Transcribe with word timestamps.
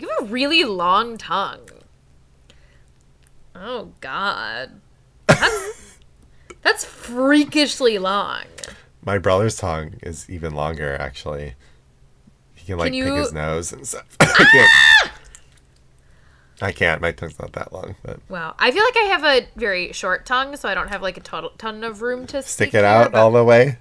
You 0.00 0.08
have 0.18 0.28
a 0.28 0.32
really 0.32 0.64
long 0.64 1.18
tongue. 1.18 1.68
Oh 3.54 3.92
God. 4.00 4.80
That's, 5.26 5.98
that's 6.62 6.84
freakishly 6.84 7.98
long. 7.98 8.44
My 9.04 9.18
brother's 9.18 9.56
tongue 9.56 9.94
is 10.02 10.28
even 10.28 10.54
longer, 10.54 10.96
actually. 10.96 11.54
He 12.54 12.66
can 12.66 12.78
like 12.78 12.92
Can 12.92 13.04
pick 13.04 13.14
his 13.14 13.32
nose 13.32 13.72
and 13.72 13.86
stuff. 13.86 14.06
I 14.20 14.26
can't. 14.26 14.70
Ah! 14.72 15.12
I 16.60 16.72
can't. 16.72 17.00
My 17.00 17.12
tongue's 17.12 17.38
not 17.38 17.52
that 17.52 17.72
long, 17.72 17.94
but 18.02 18.20
Wow. 18.28 18.54
I 18.58 18.70
feel 18.70 18.82
like 18.84 18.96
I 18.96 19.04
have 19.04 19.24
a 19.24 19.48
very 19.56 19.92
short 19.92 20.26
tongue, 20.26 20.56
so 20.56 20.68
I 20.68 20.74
don't 20.74 20.88
have 20.88 21.02
like 21.02 21.16
a 21.16 21.20
total 21.20 21.50
ton 21.58 21.84
of 21.84 22.02
room 22.02 22.26
to 22.28 22.42
stick 22.42 22.74
it 22.74 22.84
out 22.84 23.14
all 23.14 23.30
the 23.30 23.44
way. 23.44 23.78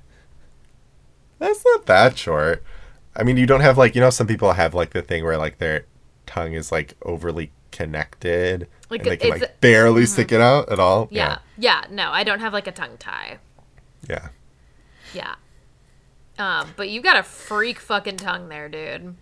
That's 1.40 1.64
not 1.66 1.86
that 1.88 2.18
short. 2.18 2.64
I 3.16 3.24
mean, 3.24 3.38
you 3.38 3.48
don't 3.48 3.62
have 3.62 3.78
like 3.78 3.96
you 3.96 4.02
know 4.02 4.12
some 4.12 4.28
people 4.28 4.54
have 4.54 4.74
like 4.76 4.92
the 4.92 5.02
thing 5.02 5.24
where 5.24 5.38
like 5.38 5.58
their 5.58 5.86
tongue 6.28 6.54
is 6.54 6.72
like 6.72 6.94
overly 7.02 7.52
connected, 7.72 8.68
Like, 8.90 9.02
and 9.02 9.10
they 9.12 9.18
can 9.18 9.30
like 9.32 9.60
barely 9.62 10.06
stick 10.06 10.32
it 10.32 10.42
out 10.42 10.70
at 10.72 10.80
all. 10.80 11.08
Yeah. 11.12 11.40
Yeah. 11.58 11.84
No, 11.90 12.12
I 12.12 12.24
don't 12.24 12.40
have 12.40 12.54
like 12.54 12.68
a 12.68 12.72
tongue 12.72 12.98
tie. 13.00 13.40
yeah. 14.08 14.30
Yeah. 15.14 15.36
Um, 16.38 16.70
but 16.76 16.90
you 16.90 17.02
got 17.02 17.18
a 17.18 17.24
freak 17.24 17.80
fucking 17.80 18.18
tongue 18.18 18.50
there, 18.50 18.70
dude. 18.70 19.16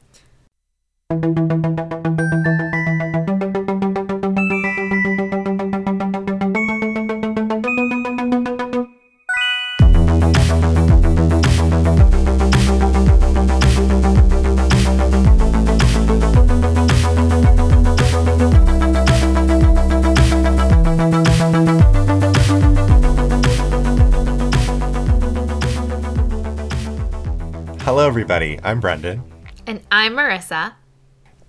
Everybody. 28.19 28.57
I'm 28.63 28.79
Brendan, 28.79 29.29
And 29.67 29.81
I'm 29.91 30.13
Marissa. 30.13 30.75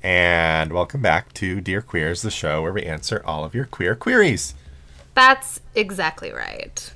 and 0.02 0.72
welcome 0.72 1.00
back 1.00 1.32
to 1.34 1.60
Dear 1.60 1.80
Queers, 1.80 2.22
the 2.22 2.30
show 2.32 2.60
where 2.60 2.72
we 2.72 2.82
answer 2.82 3.22
all 3.24 3.44
of 3.44 3.54
your 3.54 3.66
queer 3.66 3.94
queries. 3.94 4.52
That's 5.14 5.60
exactly 5.76 6.32
right. 6.32 6.92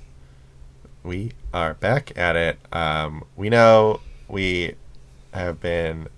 we 1.05 1.31
are 1.55 1.75
back 1.75 2.11
at 2.19 2.35
it. 2.35 2.59
Um, 2.73 3.23
we 3.37 3.49
know 3.49 4.01
we 4.27 4.75
have 5.33 5.61
been 5.61 6.09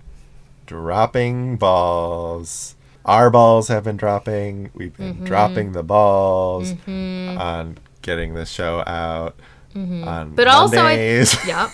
dropping 0.64 1.58
balls. 1.58 2.75
Our 3.05 3.28
balls 3.28 3.69
have 3.69 3.84
been 3.84 3.98
dropping. 3.98 4.70
We've 4.73 4.97
been 4.97 5.12
Mm-hmm. 5.17 5.25
dropping 5.27 5.73
the 5.73 5.83
balls 5.83 6.73
on 6.89 7.77
getting 8.00 8.33
the 8.33 8.47
show 8.47 8.83
out 8.86 9.36
on 9.75 9.83
Mm-hmm. 9.89 10.34
But 10.36 10.48
also, 10.48 10.78
I, 10.78 10.83
Mondays. 10.97 11.47
yep. 11.47 11.70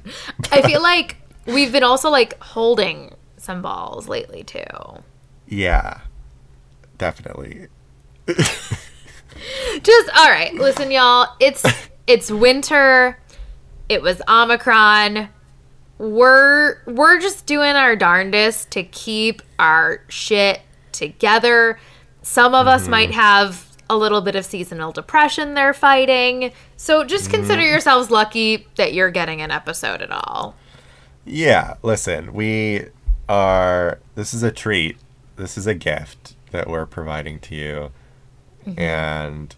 I 0.52 0.62
feel 0.62 0.82
like 0.82 1.16
we've 1.46 1.72
been 1.72 1.82
also 1.82 2.10
like 2.10 2.38
holding 2.42 3.14
some 3.36 3.62
balls 3.62 4.08
lately 4.08 4.42
too. 4.42 4.62
yeah, 5.46 6.00
definitely. 6.98 7.68
Just 8.26 10.10
all 10.16 10.28
right. 10.28 10.54
Listen, 10.54 10.90
y'all. 10.90 11.28
It's 11.40 11.64
it's 12.06 12.30
winter. 12.30 13.18
It 13.88 14.02
was 14.02 14.22
Omicron. 14.28 15.28
We're 15.98 16.82
we're 16.86 17.20
just 17.20 17.46
doing 17.46 17.74
our 17.74 17.96
darndest 17.96 18.70
to 18.72 18.82
keep 18.82 19.42
our 19.58 20.02
shit 20.08 20.62
together. 20.92 21.78
Some 22.22 22.54
of 22.54 22.66
us 22.66 22.82
mm-hmm. 22.82 22.90
might 22.90 23.10
have 23.12 23.66
a 23.90 23.96
little 23.96 24.20
bit 24.20 24.34
of 24.34 24.44
seasonal 24.44 24.92
depression 24.92 25.54
they're 25.54 25.74
fighting. 25.74 26.52
So 26.76 27.04
just 27.04 27.30
consider 27.30 27.60
mm-hmm. 27.60 27.72
yourselves 27.72 28.10
lucky 28.10 28.66
that 28.76 28.94
you're 28.94 29.10
getting 29.10 29.42
an 29.42 29.50
episode 29.50 30.00
at 30.00 30.10
all. 30.10 30.56
Yeah, 31.24 31.74
listen, 31.82 32.32
we 32.32 32.86
are. 33.28 33.98
This 34.14 34.34
is 34.34 34.42
a 34.42 34.50
treat. 34.50 34.96
This 35.36 35.56
is 35.56 35.66
a 35.66 35.74
gift 35.74 36.34
that 36.50 36.68
we're 36.68 36.86
providing 36.86 37.38
to 37.40 37.54
you. 37.54 37.90
Mm-hmm. 38.66 38.78
And 38.80 39.56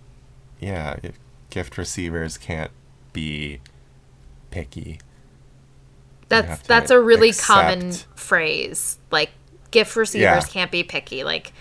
yeah, 0.61 0.97
if 1.03 1.19
gift 1.51 1.77
receivers 1.79 2.39
can't 2.39 2.71
be 3.13 3.61
picky. 4.51 5.01
That's 6.29 6.67
that's 6.67 6.91
a 6.91 7.01
really 7.01 7.31
accept- 7.31 7.47
common 7.47 7.93
phrase. 8.15 8.99
Like 9.11 9.31
gift 9.71 9.95
receivers 9.97 10.23
Yeah. 10.23 10.41
can't 10.41 10.71
be 10.71 10.83
picky. 10.83 11.25
Like 11.25 11.53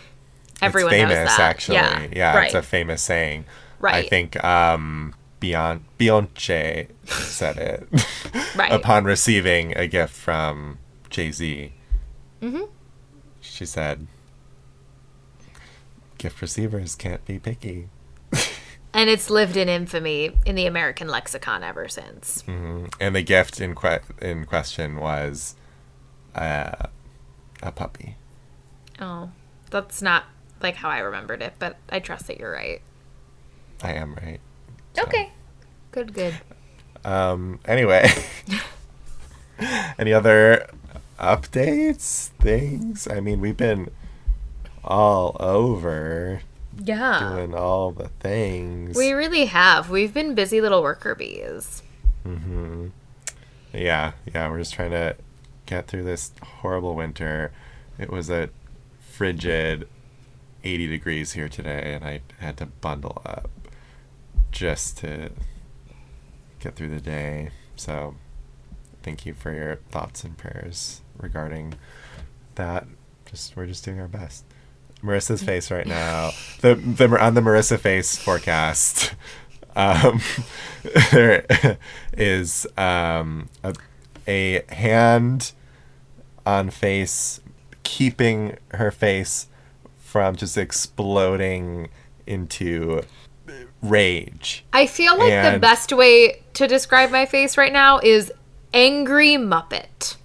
everyone 0.62 0.94
it's 0.94 1.02
famous, 1.02 1.16
knows 1.30 1.38
that. 1.38 1.40
actually. 1.40 1.76
Yeah, 1.76 2.08
Yeah, 2.12 2.36
right. 2.36 2.46
it's 2.46 2.56
a 2.56 2.62
famous 2.62 3.02
saying. 3.02 3.46
Right. 3.80 4.06
I 4.06 4.08
think 4.08 4.42
um, 4.44 5.14
Beyonce, 5.44 5.82
Beyonce 6.00 6.88
said 7.06 7.58
it 7.58 7.88
Right. 8.56 8.72
upon 8.72 9.04
receiving 9.04 9.76
a 9.76 9.88
gift 9.88 10.14
from 10.14 10.80
Jay 11.10 11.32
Z. 11.32 11.74
Mm-hmm. 12.42 12.64
She 13.42 13.66
said, 13.66 14.08
"Gift 16.18 16.42
receivers 16.42 16.96
can't 16.96 17.26
be 17.26 17.40
picky." 17.40 17.90
and 18.94 19.10
it's 19.10 19.30
lived 19.30 19.58
in 19.58 19.68
infamy 19.68 20.32
in 20.46 20.56
the 20.56 20.66
American 20.66 21.08
lexicon 21.10 21.62
ever 21.64 21.88
since. 21.90 22.44
And 22.48 23.16
the 23.16 23.22
gift 23.22 23.60
in 23.60 23.76
que- 23.76 24.00
in 24.22 24.46
question 24.46 24.96
was 24.98 25.56
uh, 26.36 26.88
a 27.62 27.72
puppy. 27.72 28.16
Oh, 29.02 29.32
that's 29.72 30.02
not 30.02 30.24
like 30.62 30.76
how 30.76 30.90
I 30.90 31.00
remembered 31.00 31.42
it, 31.42 31.54
but 31.60 31.78
I 31.90 32.00
trust 32.00 32.28
that 32.28 32.40
you're 32.40 32.52
right. 32.54 32.82
I 33.82 33.92
am 33.94 34.16
right. 34.16 34.40
Okay. 34.98 35.32
Good, 35.92 36.14
good. 36.14 36.36
Um. 37.06 37.60
Anyway, 37.66 38.10
any 40.00 40.14
other 40.14 40.68
updates? 41.20 42.30
Things? 42.40 43.08
I 43.08 43.20
mean, 43.20 43.40
we've 43.42 43.58
been 43.58 43.92
all 44.84 45.36
over 45.40 46.42
Yeah. 46.84 47.20
doing 47.34 47.54
all 47.56 47.92
the 47.92 48.10
things. 48.20 48.96
We 48.98 49.12
really 49.14 49.46
have. 49.46 49.90
We've 49.90 50.14
been 50.14 50.36
busy 50.36 50.62
little 50.62 50.82
worker 50.82 51.16
bees. 51.16 51.84
Mm-hmm. 52.26 52.88
Yeah, 53.74 54.14
yeah. 54.34 54.50
We're 54.50 54.60
just 54.60 54.74
trying 54.74 54.92
to 54.92 55.16
get 55.66 55.88
through 55.88 56.04
this 56.04 56.32
horrible 56.42 56.96
winter. 56.96 57.52
It 57.98 58.10
was 58.12 58.30
a 58.30 58.50
frigid 59.00 59.88
80 60.64 60.88
degrees 60.88 61.34
here 61.34 61.50
today, 61.50 61.94
and 61.94 62.04
I 62.04 62.22
had 62.40 62.58
to 62.58 62.66
bundle 62.66 63.22
up 63.26 63.50
just 64.54 65.00
to 65.00 65.32
get 66.60 66.76
through 66.76 66.90
the 66.90 67.02
day. 67.02 67.50
So, 67.76 68.16
thank 69.02 69.26
you 69.26 69.34
for 69.34 69.52
your 69.52 69.76
thoughts 69.92 70.24
and 70.24 70.38
prayers 70.38 71.02
regarding 71.18 71.74
that. 72.56 72.88
Just 73.26 73.58
we're 73.58 73.68
just 73.68 73.84
doing 73.84 74.00
our 74.00 74.08
best. 74.08 74.46
Marissa's 75.04 75.44
face 75.44 75.70
right 75.70 75.86
now. 75.86 76.32
The 76.62 76.76
the 76.76 77.10
on 77.22 77.34
the 77.34 77.42
Marissa 77.42 77.78
face 77.78 78.16
forecast. 78.16 79.16
Um, 79.76 80.22
there 81.12 81.80
is 82.16 82.68
um, 82.78 83.50
a, 83.64 83.74
a 84.28 84.64
hand 84.72 85.52
on 86.46 86.70
face 86.70 87.42
keeping 87.82 88.58
her 88.74 88.92
face 88.92 89.48
from 89.98 90.36
just 90.36 90.60
exploding 90.60 91.90
into 92.28 93.02
rage. 93.84 94.66
I 94.74 94.88
feel 94.88 95.18
like 95.18 95.54
the 95.54 95.60
best 95.60 95.92
way 95.92 96.42
to 96.54 96.68
describe 96.68 97.12
my 97.12 97.26
face 97.26 97.58
right 97.58 97.74
now 97.74 98.00
is 98.00 98.32
angry 98.74 99.34
Muppet. 99.34 100.16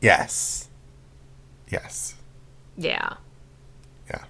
Yes. 0.00 0.68
Yes. 1.68 2.14
Yeah. 2.76 3.14
Yeah. 4.08 4.24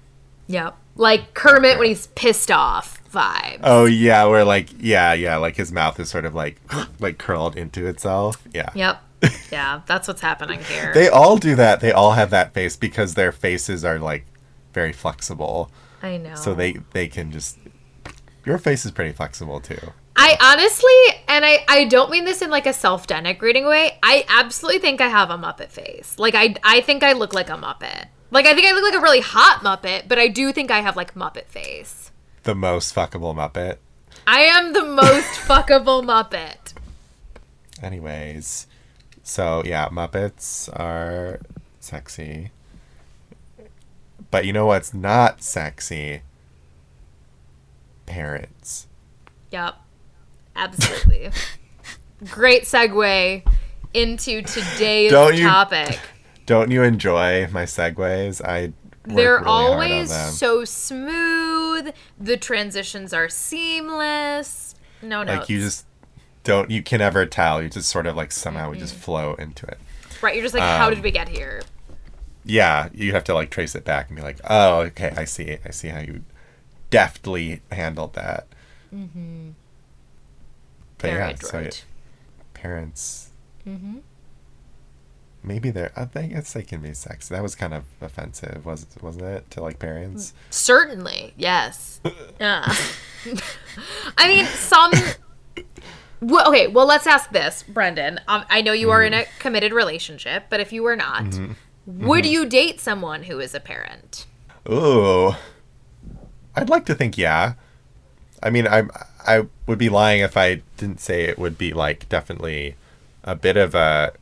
Yep. 0.49 0.77
Like 0.97 1.35
Kermit 1.35 1.79
when 1.79 1.89
he's 1.89 2.09
pissed 2.09 2.51
off 2.51 3.01
vibe. 3.13 3.61
Oh 3.63 3.85
yeah, 3.85 4.25
where 4.25 4.45
like 4.45 4.69
yeah, 4.79 5.13
yeah, 5.13 5.37
like 5.37 5.57
his 5.57 5.73
mouth 5.73 5.99
is 6.01 6.11
sort 6.11 6.25
of 6.25 6.35
like 6.35 6.61
like 7.01 7.19
curled 7.19 7.57
into 7.57 7.87
itself. 7.87 8.43
Yeah. 8.53 8.71
Yep. 8.75 9.03
Yeah, 9.53 9.81
that's 9.87 10.07
what's 10.07 10.21
happening 10.21 10.61
here. 10.63 10.95
They 10.95 11.09
all 11.09 11.37
do 11.37 11.57
that. 11.57 11.81
They 11.81 11.91
all 11.91 12.13
have 12.13 12.31
that 12.31 12.55
face 12.55 12.77
because 12.77 13.15
their 13.15 13.33
faces 13.33 13.85
are 13.85 13.99
like 13.99 14.25
very 14.73 14.93
flexible. 14.93 15.73
I 16.03 16.19
know. 16.19 16.37
So 16.37 16.55
they 16.55 16.75
they 16.93 17.09
can 17.09 17.33
just 17.33 17.59
your 18.45 18.59
face 18.59 18.85
is 18.85 18.91
pretty 18.91 19.13
flexible 19.13 19.61
too. 19.61 19.93
I 20.17 20.37
honestly, 20.41 21.23
and 21.29 21.45
I, 21.45 21.65
I 21.69 21.85
don't 21.85 22.11
mean 22.11 22.25
this 22.25 22.43
in 22.43 22.51
like 22.51 22.67
a 22.67 22.73
self-denigrating 22.73 23.67
way. 23.67 23.99
I 24.03 24.27
absolutely 24.29 24.81
think 24.81 25.01
I 25.01 25.09
have 25.09 25.31
a 25.31 25.39
Muppet 25.39 25.71
face. 25.71 26.19
Like 26.19 26.35
I, 26.35 26.57
I 26.63 26.81
think 26.83 27.03
I 27.03 27.13
look 27.13 27.33
like 27.33 27.49
a 27.49 27.55
Muppet. 27.55 28.09
Like 28.31 28.47
I 28.47 28.55
think 28.55 28.67
I 28.67 28.73
look 28.73 28.85
like 28.85 29.01
a 29.01 29.03
really 29.03 29.21
hot 29.21 29.61
Muppet, 29.63 30.09
but 30.09 30.19
I 30.19 30.29
do 30.29 30.53
think 30.53 30.71
I 30.71 30.81
have 30.81 30.97
like 30.97 31.15
Muppet 31.15 31.47
face. 31.47 32.11
The 32.43 32.55
most 32.55 32.95
fuckable 32.95 33.35
Muppet. 33.35 33.79
I 34.27 34.41
am 34.41 34.73
the 34.73 34.85
most 34.85 35.41
fuckable 35.47 36.05
Muppet. 36.05 36.75
Anyways, 37.83 38.67
so 39.23 39.63
yeah, 39.65 39.89
Muppets 39.89 40.69
are 40.79 41.41
sexy. 41.81 42.51
But 44.31 44.45
you 44.45 44.53
know 44.53 44.67
what's 44.67 44.95
not 44.95 45.43
sexy? 45.43 46.23
Parents. 48.11 48.87
Yep. 49.53 49.75
Absolutely. 50.57 51.31
Great 52.31 52.65
segue 52.65 53.43
into 53.95 54.43
today's 54.43 55.11
Don't 55.11 55.37
you- 55.37 55.45
topic. 55.49 55.99
Don't 56.47 56.71
you 56.73 56.83
enjoy 56.83 57.47
my 57.53 57.63
segues? 57.63 58.45
I 58.45 58.73
They're 59.05 59.35
really 59.37 59.45
hard 59.45 59.47
on 59.47 59.47
always 59.47 60.09
them. 60.11 60.31
so 60.33 60.65
smooth. 60.65 61.93
The 62.19 62.37
transitions 62.37 63.13
are 63.13 63.29
seamless. 63.29 64.75
No 65.03 65.23
no. 65.23 65.35
like 65.37 65.49
you 65.49 65.61
just 65.61 65.87
don't 66.43 66.69
you 66.71 66.83
can 66.83 66.99
never 66.99 67.25
tell. 67.25 67.63
You 67.63 67.69
just 67.69 67.89
sort 67.89 68.07
of 68.07 68.17
like 68.17 68.33
somehow 68.33 68.71
we 68.71 68.79
just 68.79 68.95
Mm-hmm. 68.95 69.03
flow 69.03 69.35
into 69.35 69.65
it. 69.67 69.79
right, 70.23 70.35
you're 70.35 70.43
just 70.45 70.55
like, 70.55 70.65
how 70.65 70.89
um, 70.89 70.95
did 70.95 71.05
we 71.05 71.13
get 71.13 71.29
here? 71.29 71.63
Yeah, 72.45 72.89
you 72.93 73.13
have 73.13 73.23
to 73.25 73.35
like 73.35 73.51
trace 73.51 73.77
it 73.77 73.85
back 73.85 74.09
and 74.09 74.17
be 74.17 74.23
like, 74.23 74.41
oh, 74.49 74.81
okay, 74.81 75.13
I 75.17 75.25
see. 75.27 75.59
I 75.65 75.71
see 75.71 75.89
how 75.89 76.01
you 76.01 76.25
deftly 76.91 77.63
handled 77.73 78.15
that. 78.15 78.47
Mm-hmm. 78.95 79.51
But 80.99 81.11
Very 81.11 81.19
yeah, 81.31 81.35
so 81.37 81.59
adroit. 81.59 81.85
parents. 82.55 83.31
Mm-hmm. 83.67 83.99
Maybe 85.43 85.71
they're. 85.71 85.93
I 85.97 86.05
think 86.05 86.35
guess 86.35 86.53
they 86.53 86.63
can 86.63 86.81
be 86.83 86.93
sexy. 86.93 87.35
That 87.35 87.43
was 87.43 87.55
kind 87.55 87.73
of 87.73 87.85
offensive, 88.03 88.67
was 88.67 88.87
wasn't 89.01 89.25
it, 89.25 89.51
to 89.53 89.63
like 89.63 89.79
parents? 89.79 90.35
Certainly, 90.51 91.33
yes. 91.37 92.01
Yeah. 92.41 92.75
I 94.19 94.29
mean, 94.29 94.45
some. 94.47 94.93
Well, 96.21 96.49
okay, 96.51 96.67
well, 96.67 96.85
let's 96.87 97.07
ask 97.07 97.31
this, 97.31 97.63
Brendan. 97.63 98.21
Um, 98.29 98.45
I 98.51 98.61
know 98.61 98.73
you 98.73 98.91
are 98.91 99.03
in 99.03 99.15
a 99.15 99.19
Mm-hmm. 99.23 99.39
committed 99.39 99.73
relationship, 99.73 100.45
but 100.51 100.61
if 100.61 100.73
you 100.73 100.83
were 100.83 100.97
not, 100.97 101.39
would 101.87 102.27
you 102.27 102.45
date 102.47 102.79
someone 102.81 103.23
who 103.25 103.39
is 103.41 103.55
a 103.55 103.61
parent? 103.61 104.27
Ooh, 104.71 105.33
I'd 106.57 106.69
like 106.69 106.87
to 106.87 106.95
think 106.95 107.17
yeah. 107.17 107.55
I 108.43 108.51
mean, 108.51 108.67
I 108.67 108.85
I 109.27 109.47
would 109.67 109.79
be 109.79 109.89
lying 109.89 110.21
if 110.21 110.37
I 110.37 110.63
didn't 110.77 111.01
say 111.01 111.25
it 111.25 111.39
would 111.39 111.59
be 111.59 111.73
like 111.73 112.09
definitely 112.09 112.77
a 113.25 113.35
bit 113.35 113.57
of 113.57 113.75
a 113.75 114.13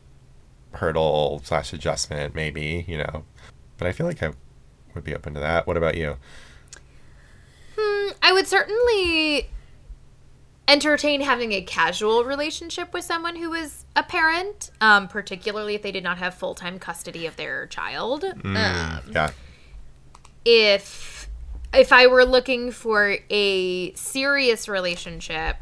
hurdle 0.73 1.41
slash 1.45 1.73
adjustment, 1.73 2.35
maybe 2.35 2.85
you 2.89 2.99
know. 2.99 3.25
But 3.77 3.89
I 3.89 3.93
feel 3.93 4.07
like 4.07 4.23
I 4.23 4.33
would 4.95 5.05
be 5.05 5.15
open 5.15 5.35
to 5.35 5.41
that. 5.41 5.67
What 5.67 5.77
about 5.77 5.97
you? 5.97 6.17
Hmm, 7.79 8.11
I 8.23 8.33
would 8.33 8.47
certainly 8.47 9.49
entertain 10.67 11.23
having 11.23 11.53
a 11.53 11.63
casual 11.63 12.25
relationship 12.25 12.93
with 12.93 13.05
someone 13.05 13.37
who 13.37 13.55
is 13.55 13.87
a 13.97 14.03
parent, 14.03 14.71
um, 14.81 15.09
particularly 15.09 15.75
if 15.75 15.83
they 15.83 15.93
did 15.93 16.05
not 16.05 16.19
have 16.19 16.35
full 16.35 16.55
time 16.55 16.79
custody 16.79 17.25
of 17.27 17.37
their 17.37 17.67
child. 17.67 18.25
Um, 18.25 18.57
Yeah, 18.57 19.31
if 20.45 21.18
if 21.75 21.93
I 21.93 22.07
were 22.07 22.25
looking 22.25 22.71
for 22.71 23.19
a 23.31 23.93
serious 23.95 24.69
relationship 24.69 25.57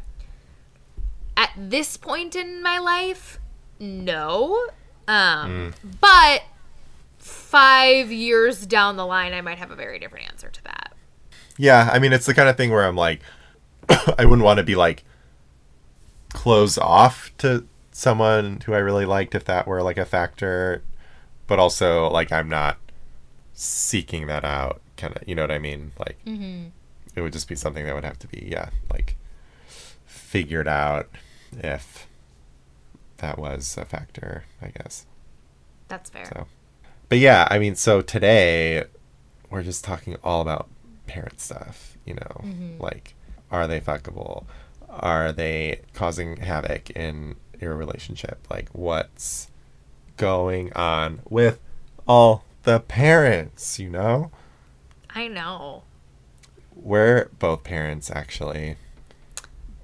at 1.35 1.51
this 1.55 1.97
point 1.97 2.35
in 2.35 2.61
my 2.63 2.79
life, 2.79 3.39
no. 3.79 4.67
Um, 5.07 5.73
but 6.01 6.43
five 7.17 8.11
years 8.11 8.65
down 8.65 8.97
the 8.97 9.05
line, 9.05 9.33
I 9.33 9.41
might 9.41 9.57
have 9.57 9.71
a 9.71 9.75
very 9.75 9.99
different 9.99 10.29
answer 10.29 10.49
to 10.49 10.63
that. 10.63 10.93
yeah. 11.57 11.89
I 11.91 11.99
mean, 11.99 12.13
it's 12.13 12.25
the 12.25 12.33
kind 12.33 12.49
of 12.49 12.57
thing 12.57 12.71
where 12.71 12.85
I'm 12.85 12.95
like, 12.95 13.21
I 14.17 14.25
wouldn't 14.25 14.43
want 14.43 14.57
to 14.57 14.63
be 14.63 14.75
like 14.75 15.03
closed 16.29 16.77
off 16.79 17.31
to 17.39 17.65
someone 17.91 18.61
who 18.65 18.73
I 18.73 18.77
really 18.79 19.05
liked 19.05 19.33
if 19.33 19.45
that 19.45 19.67
were 19.67 19.81
like 19.81 19.97
a 19.97 20.05
factor, 20.05 20.83
but 21.47 21.59
also 21.59 22.09
like 22.09 22.31
I'm 22.31 22.49
not 22.49 22.77
seeking 23.53 24.27
that 24.27 24.43
out. 24.43 24.81
Kind 24.97 25.15
of, 25.15 25.27
you 25.27 25.35
know 25.35 25.43
what 25.43 25.51
I 25.51 25.59
mean? 25.59 25.93
Like, 25.99 26.17
mm-hmm. 26.25 26.67
it 27.15 27.21
would 27.21 27.33
just 27.33 27.47
be 27.47 27.55
something 27.55 27.85
that 27.85 27.95
would 27.95 28.03
have 28.03 28.19
to 28.19 28.27
be, 28.27 28.47
yeah, 28.51 28.69
like 28.91 29.15
figured 30.05 30.67
out 30.67 31.09
if 31.51 32.07
that 33.17 33.37
was 33.37 33.77
a 33.77 33.85
factor, 33.85 34.45
I 34.61 34.67
guess. 34.67 35.05
That's 35.87 36.09
fair. 36.09 36.25
So, 36.25 36.47
but 37.09 37.19
yeah, 37.19 37.47
I 37.49 37.59
mean, 37.59 37.75
so 37.75 38.01
today 38.01 38.85
we're 39.49 39.63
just 39.63 39.83
talking 39.83 40.17
all 40.23 40.41
about 40.41 40.67
parent 41.05 41.39
stuff, 41.39 41.97
you 42.05 42.15
know, 42.15 42.41
mm-hmm. 42.43 42.81
like 42.81 43.15
are 43.51 43.67
they 43.67 43.79
fuckable? 43.79 44.45
Are 44.89 45.31
they 45.31 45.81
causing 45.93 46.37
havoc 46.37 46.89
in 46.91 47.35
your 47.59 47.75
relationship? 47.75 48.45
Like 48.49 48.69
what's 48.73 49.49
going 50.17 50.73
on 50.73 51.21
with 51.29 51.59
all 52.07 52.43
the 52.63 52.79
parents, 52.79 53.79
you 53.79 53.89
know? 53.89 54.31
I 55.17 55.27
know. 55.27 55.81
We're 56.75 57.29
both 57.39 57.63
parents 57.63 58.11
actually 58.11 58.75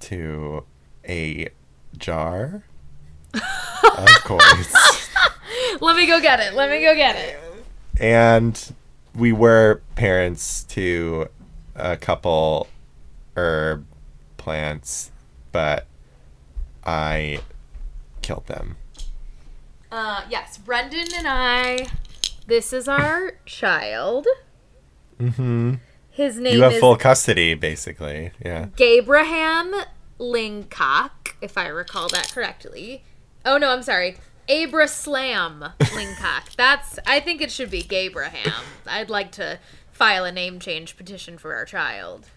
to 0.01 0.63
a 1.09 1.50
jar. 1.97 2.62
of 3.33 4.07
course. 4.25 5.09
Let 5.81 5.95
me 5.97 6.06
go 6.06 6.21
get 6.21 6.39
it. 6.39 6.53
Let 6.53 6.69
me 6.69 6.81
go 6.83 6.94
get 6.94 7.15
it. 7.15 7.39
and 8.00 8.75
we 9.15 9.31
were 9.31 9.81
parents 9.95 10.65
to 10.65 11.30
a 11.75 11.97
couple 11.97 12.68
herb 13.36 13.88
plants, 14.38 15.09
but 15.51 15.88
I 16.83 17.39
killed 18.21 18.45
them. 18.45 18.77
Uh, 19.91 20.25
yes, 20.29 20.59
Brendan 20.59 21.07
and 21.18 21.27
I. 21.27 21.88
This 22.45 22.71
is 22.71 22.88
our 22.88 23.38
child. 23.47 24.27
Mm-hmm. 25.19 25.75
His 26.10 26.38
name 26.38 26.54
You 26.54 26.62
have 26.62 26.77
full 26.77 26.95
custody, 26.95 27.56
basically. 27.56 28.31
Yeah. 28.44 28.68
Gabraham 28.75 29.74
Lingcock, 30.19 31.33
if 31.42 31.57
I 31.57 31.68
recall 31.68 32.07
that 32.10 32.31
correctly. 32.31 33.04
Oh 33.45 33.57
no, 33.57 33.71
I'm 33.71 33.83
sorry. 33.83 34.18
Abraslam 34.48 35.74
Lingcock. 35.80 36.56
That's 36.57 37.00
I 37.07 37.19
think 37.19 37.42
it 37.42 37.51
should 37.51 37.71
be 37.71 37.81
Gabraham. 37.81 38.63
I'd 38.86 39.10
like 39.10 39.31
to 39.33 39.60
file 39.92 40.25
a 40.25 40.31
name 40.31 40.60
change 40.60 40.98
petition 40.98 41.38
for 41.38 41.56
our 41.56 41.65
child. 41.65 42.27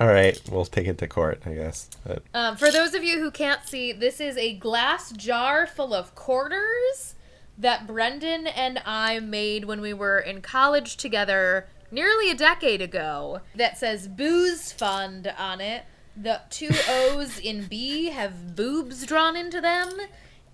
All 0.00 0.08
right, 0.08 0.40
we'll 0.50 0.64
take 0.64 0.86
it 0.88 0.98
to 0.98 1.06
court, 1.06 1.42
I 1.46 1.54
guess. 1.54 1.88
But 2.04 2.22
Um, 2.32 2.56
for 2.56 2.70
those 2.70 2.94
of 2.94 3.04
you 3.04 3.20
who 3.20 3.30
can't 3.30 3.64
see, 3.66 3.92
this 3.92 4.20
is 4.20 4.36
a 4.36 4.54
glass 4.54 5.12
jar 5.12 5.66
full 5.66 5.94
of 5.94 6.14
quarters 6.14 7.14
that 7.56 7.86
Brendan 7.86 8.46
and 8.46 8.82
I 8.84 9.20
made 9.20 9.66
when 9.66 9.80
we 9.80 9.92
were 9.92 10.18
in 10.18 10.40
college 10.40 10.96
together 10.96 11.68
nearly 11.90 12.30
a 12.30 12.34
decade 12.34 12.80
ago 12.82 13.40
that 13.54 13.78
says 13.78 14.08
Booze 14.08 14.72
Fund 14.72 15.32
on 15.38 15.60
it. 15.60 15.84
The 16.16 16.40
two 16.50 16.70
O's 16.88 17.38
in 17.38 17.66
B 17.66 18.06
have 18.06 18.54
boobs 18.54 19.04
drawn 19.06 19.36
into 19.36 19.60
them. 19.60 19.90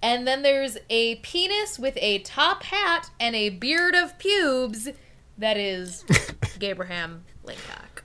And 0.03 0.27
then 0.27 0.43
there's 0.43 0.79
a 0.89 1.17
penis 1.17 1.79
with 1.79 1.99
a 2.01 2.21
top 2.21 2.63
hat 2.63 3.11
and 3.21 3.37
a 3.37 3.51
beard 3.51 3.95
of 3.95 4.19
pubes 4.19 4.89
that 5.37 5.59
is 5.59 6.05
Gabraham 6.59 7.25
Lincock. 7.45 8.03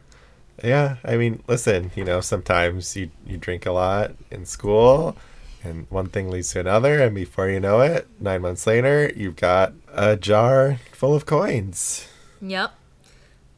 yeah, 0.64 0.98
I 1.06 1.16
mean, 1.16 1.42
listen, 1.48 1.92
you 1.96 2.04
know, 2.04 2.20
sometimes 2.22 2.96
you 2.98 3.12
you 3.26 3.38
drink 3.38 3.66
a 3.66 3.72
lot 3.72 4.12
in 4.32 4.46
school, 4.46 5.16
and 5.64 5.88
one 5.90 6.08
thing 6.08 6.30
leads 6.30 6.52
to 6.54 6.60
another, 6.60 7.02
and 7.02 7.16
before 7.16 7.50
you 7.50 7.60
know 7.62 7.80
it, 7.82 8.08
nine 8.20 8.42
months 8.42 8.68
later, 8.68 9.12
you've 9.16 9.36
got 9.38 9.74
a 9.94 10.16
jar 10.18 10.80
full 10.92 11.14
of 11.14 11.26
coins. 11.26 12.08
Yep. 12.42 12.74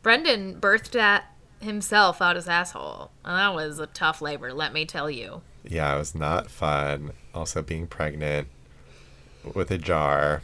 Brendan 0.02 0.60
birthed 0.60 0.92
that 0.92 1.26
himself 1.60 2.22
out 2.22 2.36
his 2.36 2.48
asshole. 2.48 3.12
And 3.26 3.38
that 3.38 3.54
was 3.54 3.80
a 3.80 3.88
tough 3.88 4.22
labor, 4.22 4.54
let 4.54 4.74
me 4.74 4.86
tell 4.86 5.10
you. 5.10 5.42
Yeah, 5.64 5.96
it 5.96 5.98
was 5.98 6.16
not 6.16 6.50
fun. 6.50 7.12
Also, 7.34 7.62
being 7.62 7.88
pregnant 7.88 8.48
with 9.54 9.70
a 9.72 9.78
jar, 9.78 10.42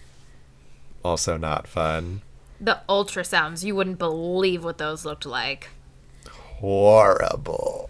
also 1.03 1.37
not 1.37 1.67
fun. 1.67 2.21
The 2.59 2.81
ultrasounds, 2.89 3.63
you 3.63 3.75
wouldn't 3.75 3.99
believe 3.99 4.63
what 4.63 4.77
those 4.77 5.05
looked 5.05 5.25
like. 5.25 5.69
Horrible. 6.59 7.89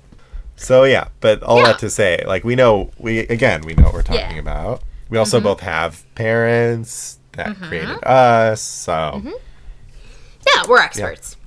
So 0.55 0.83
yeah, 0.83 1.07
but 1.19 1.43
all 1.43 1.57
Yeah. 1.59 1.67
that 1.67 1.79
to 1.79 1.89
say, 1.89 2.23
like 2.25 2.43
we 2.43 2.55
know, 2.55 2.91
we 2.97 3.19
again, 3.19 3.61
we 3.61 3.73
know 3.73 3.83
what 3.85 3.93
we're 3.93 4.01
talking 4.03 4.19
Yeah. 4.21 4.29
Mm-hmm. 4.31 4.39
about. 4.47 4.83
We 5.09 5.17
also 5.17 5.39
both 5.39 5.59
have 5.59 6.03
parents 6.15 7.19
that 7.33 7.55
created 7.61 8.03
us, 8.03 8.61
so 8.61 9.21
Yeah, 9.23 10.63
we're 10.67 10.79
experts. 10.79 11.35
yeah. 11.39 11.42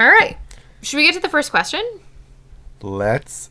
All 0.00 0.08
right. 0.08 0.36
Should 0.80 0.96
we 0.96 1.04
get 1.04 1.14
to 1.14 1.20
the 1.20 1.28
first 1.28 1.50
question? 1.50 1.84
Let's 2.80 3.50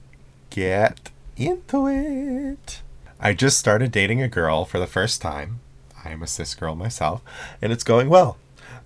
get 0.50 1.12
into 1.36 1.88
it. 1.88 2.81
I 3.19 3.34
just 3.34 3.57
started 3.57 3.91
dating 3.91 4.22
a 4.22 4.29
girl 4.29 4.63
for 4.63 4.79
the 4.79 4.88
first 4.88 5.22
time. 5.22 5.60
I 6.05 6.12
am 6.12 6.24
a 6.24 6.27
cis 6.27 6.55
girl 6.55 6.75
myself, 6.75 7.22
and 7.62 7.74
it's 7.74 7.84
going 7.84 8.10
well. 8.10 8.38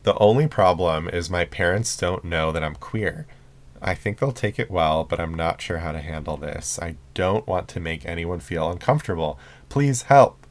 The 0.04 0.18
only 0.18 0.48
problem 0.48 1.08
is 1.10 1.30
my 1.30 1.46
parents 1.46 1.96
don't 1.96 2.26
know 2.26 2.52
that 2.52 2.64
I'm 2.64 2.76
queer. 2.76 3.28
I 3.82 3.94
think 3.94 4.18
they'll 4.18 4.32
take 4.32 4.58
it 4.58 4.72
well, 4.72 5.04
but 5.04 5.20
I'm 5.20 5.34
not 5.34 5.62
sure 5.62 5.80
how 5.80 5.92
to 5.92 6.00
handle 6.00 6.38
this. 6.38 6.80
I 6.82 6.96
don't 7.14 7.46
want 7.48 7.68
to 7.70 7.80
make 7.80 8.06
anyone 8.06 8.40
feel 8.40 8.72
uncomfortable. 8.72 9.38
Please 9.70 10.04
help. 10.04 10.48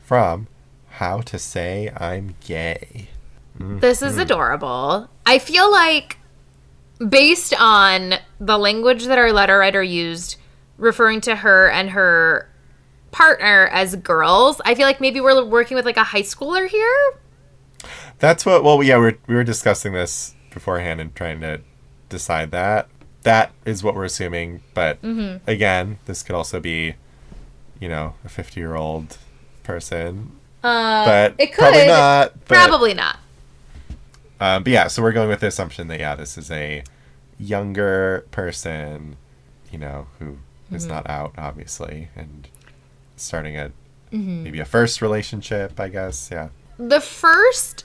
From 0.00 0.48
How 0.88 1.20
to 1.22 1.38
Say 1.38 1.90
I'm 1.96 2.34
Gay. 2.40 3.08
This 3.60 4.00
is 4.02 4.16
adorable. 4.16 5.08
I 5.26 5.38
feel 5.38 5.70
like, 5.70 6.16
based 7.06 7.54
on 7.58 8.14
the 8.40 8.58
language 8.58 9.04
that 9.04 9.18
our 9.18 9.32
letter 9.32 9.58
writer 9.58 9.82
used, 9.82 10.36
referring 10.78 11.20
to 11.22 11.36
her 11.36 11.68
and 11.70 11.90
her 11.90 12.48
partner 13.10 13.68
as 13.72 13.96
girls, 13.96 14.60
I 14.64 14.74
feel 14.74 14.86
like 14.86 15.00
maybe 15.00 15.20
we're 15.20 15.44
working 15.44 15.74
with 15.76 15.84
like 15.84 15.98
a 15.98 16.04
high 16.04 16.22
schooler 16.22 16.66
here. 16.68 17.12
That's 18.18 18.44
what. 18.46 18.64
Well, 18.64 18.82
yeah, 18.82 18.96
we 18.96 19.02
were, 19.04 19.18
we 19.26 19.34
were 19.34 19.44
discussing 19.44 19.92
this 19.92 20.34
beforehand 20.52 21.00
and 21.00 21.14
trying 21.14 21.40
to 21.40 21.60
decide 22.08 22.50
that. 22.52 22.88
That 23.22 23.52
is 23.66 23.82
what 23.82 23.94
we're 23.94 24.04
assuming. 24.04 24.62
But 24.74 25.00
Mm-hmm. 25.02 25.48
again, 25.48 25.98
this 26.06 26.22
could 26.22 26.34
also 26.34 26.60
be, 26.60 26.94
you 27.78 27.88
know, 27.88 28.14
a 28.24 28.28
fifty-year-old 28.30 29.18
person. 29.62 30.32
Uh, 30.62 31.04
But 31.04 31.34
it 31.38 31.48
could. 31.52 31.58
probably 31.62 31.86
not. 31.86 32.32
But, 32.48 32.56
Probably 32.56 32.94
not. 32.94 33.18
Um, 34.40 34.62
but 34.64 34.72
yeah, 34.72 34.86
so 34.88 35.02
we're 35.02 35.12
going 35.12 35.28
with 35.28 35.40
the 35.40 35.46
assumption 35.48 35.88
that 35.88 36.00
yeah, 36.00 36.14
this 36.14 36.38
is 36.38 36.50
a 36.50 36.82
younger 37.38 38.26
person, 38.30 39.16
you 39.70 39.78
know, 39.78 40.06
who 40.18 40.38
is 40.72 40.84
Mm-hmm. 40.84 40.94
not 40.94 41.10
out, 41.10 41.34
obviously, 41.36 42.08
and 42.16 42.48
starting 43.16 43.56
a 43.56 43.72
Mm-hmm. 44.12 44.42
maybe 44.42 44.58
a 44.58 44.64
first 44.64 45.00
relationship, 45.02 45.78
I 45.78 45.88
guess. 45.88 46.30
Yeah. 46.32 46.48
The 46.78 47.00
first 47.00 47.84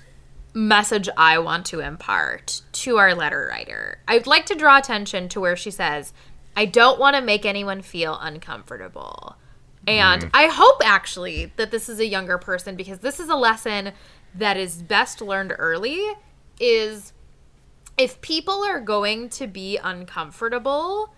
message 0.56 1.08
I 1.18 1.38
want 1.38 1.68
to 1.68 1.82
impart 1.82 2.64
to 2.72 2.98
our 2.98 3.14
letter 3.14 3.48
writer, 3.52 4.00
I'd 4.08 4.26
like 4.26 4.48
to 4.48 4.56
draw 4.56 4.80
attention 4.80 5.30
to 5.30 5.40
where 5.40 5.56
she 5.56 5.70
says, 5.70 6.14
I 6.56 6.66
don't 6.66 7.00
want 7.00 7.16
to 7.16 7.22
make 7.22 7.46
anyone 7.46 7.84
feel 7.84 8.18
uncomfortable. 8.20 9.36
And 9.88 10.32
I 10.34 10.48
hope 10.48 10.82
actually 10.84 11.52
that 11.58 11.70
this 11.70 11.90
is 11.90 12.00
a 12.00 12.08
younger 12.08 12.40
person 12.40 12.76
because 12.76 13.00
this 13.00 13.20
is 13.20 13.30
a 13.30 13.36
lesson 13.36 13.92
that 14.34 14.58
is 14.58 14.82
best 14.82 15.22
learned 15.22 15.54
early 15.60 16.02
is 16.60 17.14
if 17.98 18.20
people 18.22 18.64
are 18.64 18.80
going 18.80 19.30
to 19.30 19.48
be 19.48 19.78
uncomfortable 19.78 21.14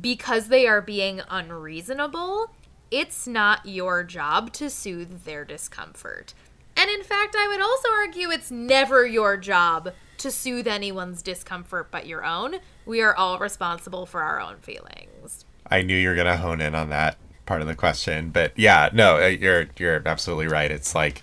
because 0.00 0.48
they 0.48 0.66
are 0.66 0.80
being 0.80 1.20
unreasonable, 1.28 2.50
it's 2.90 3.26
not 3.26 3.66
your 3.66 4.02
job 4.02 4.52
to 4.54 4.70
soothe 4.70 5.24
their 5.24 5.44
discomfort. 5.44 6.34
And 6.76 6.90
in 6.90 7.02
fact, 7.02 7.34
I 7.38 7.48
would 7.48 7.60
also 7.60 7.88
argue 7.90 8.30
it's 8.30 8.50
never 8.50 9.06
your 9.06 9.36
job 9.36 9.92
to 10.18 10.30
soothe 10.30 10.66
anyone's 10.66 11.22
discomfort 11.22 11.90
but 11.90 12.06
your 12.06 12.24
own. 12.24 12.56
We 12.84 13.02
are 13.02 13.14
all 13.14 13.38
responsible 13.38 14.06
for 14.06 14.22
our 14.22 14.40
own 14.40 14.58
feelings. 14.58 15.44
I 15.70 15.82
knew 15.82 15.96
you 15.96 16.10
were 16.10 16.14
gonna 16.14 16.36
hone 16.36 16.60
in 16.60 16.74
on 16.74 16.90
that 16.90 17.16
part 17.44 17.60
of 17.60 17.66
the 17.66 17.74
question, 17.74 18.30
but 18.30 18.52
yeah, 18.56 18.90
no, 18.92 19.22
uh, 19.22 19.26
you're 19.26 19.66
you're 19.78 20.02
absolutely 20.06 20.48
right. 20.48 20.70
It's 20.70 20.94
like 20.94 21.22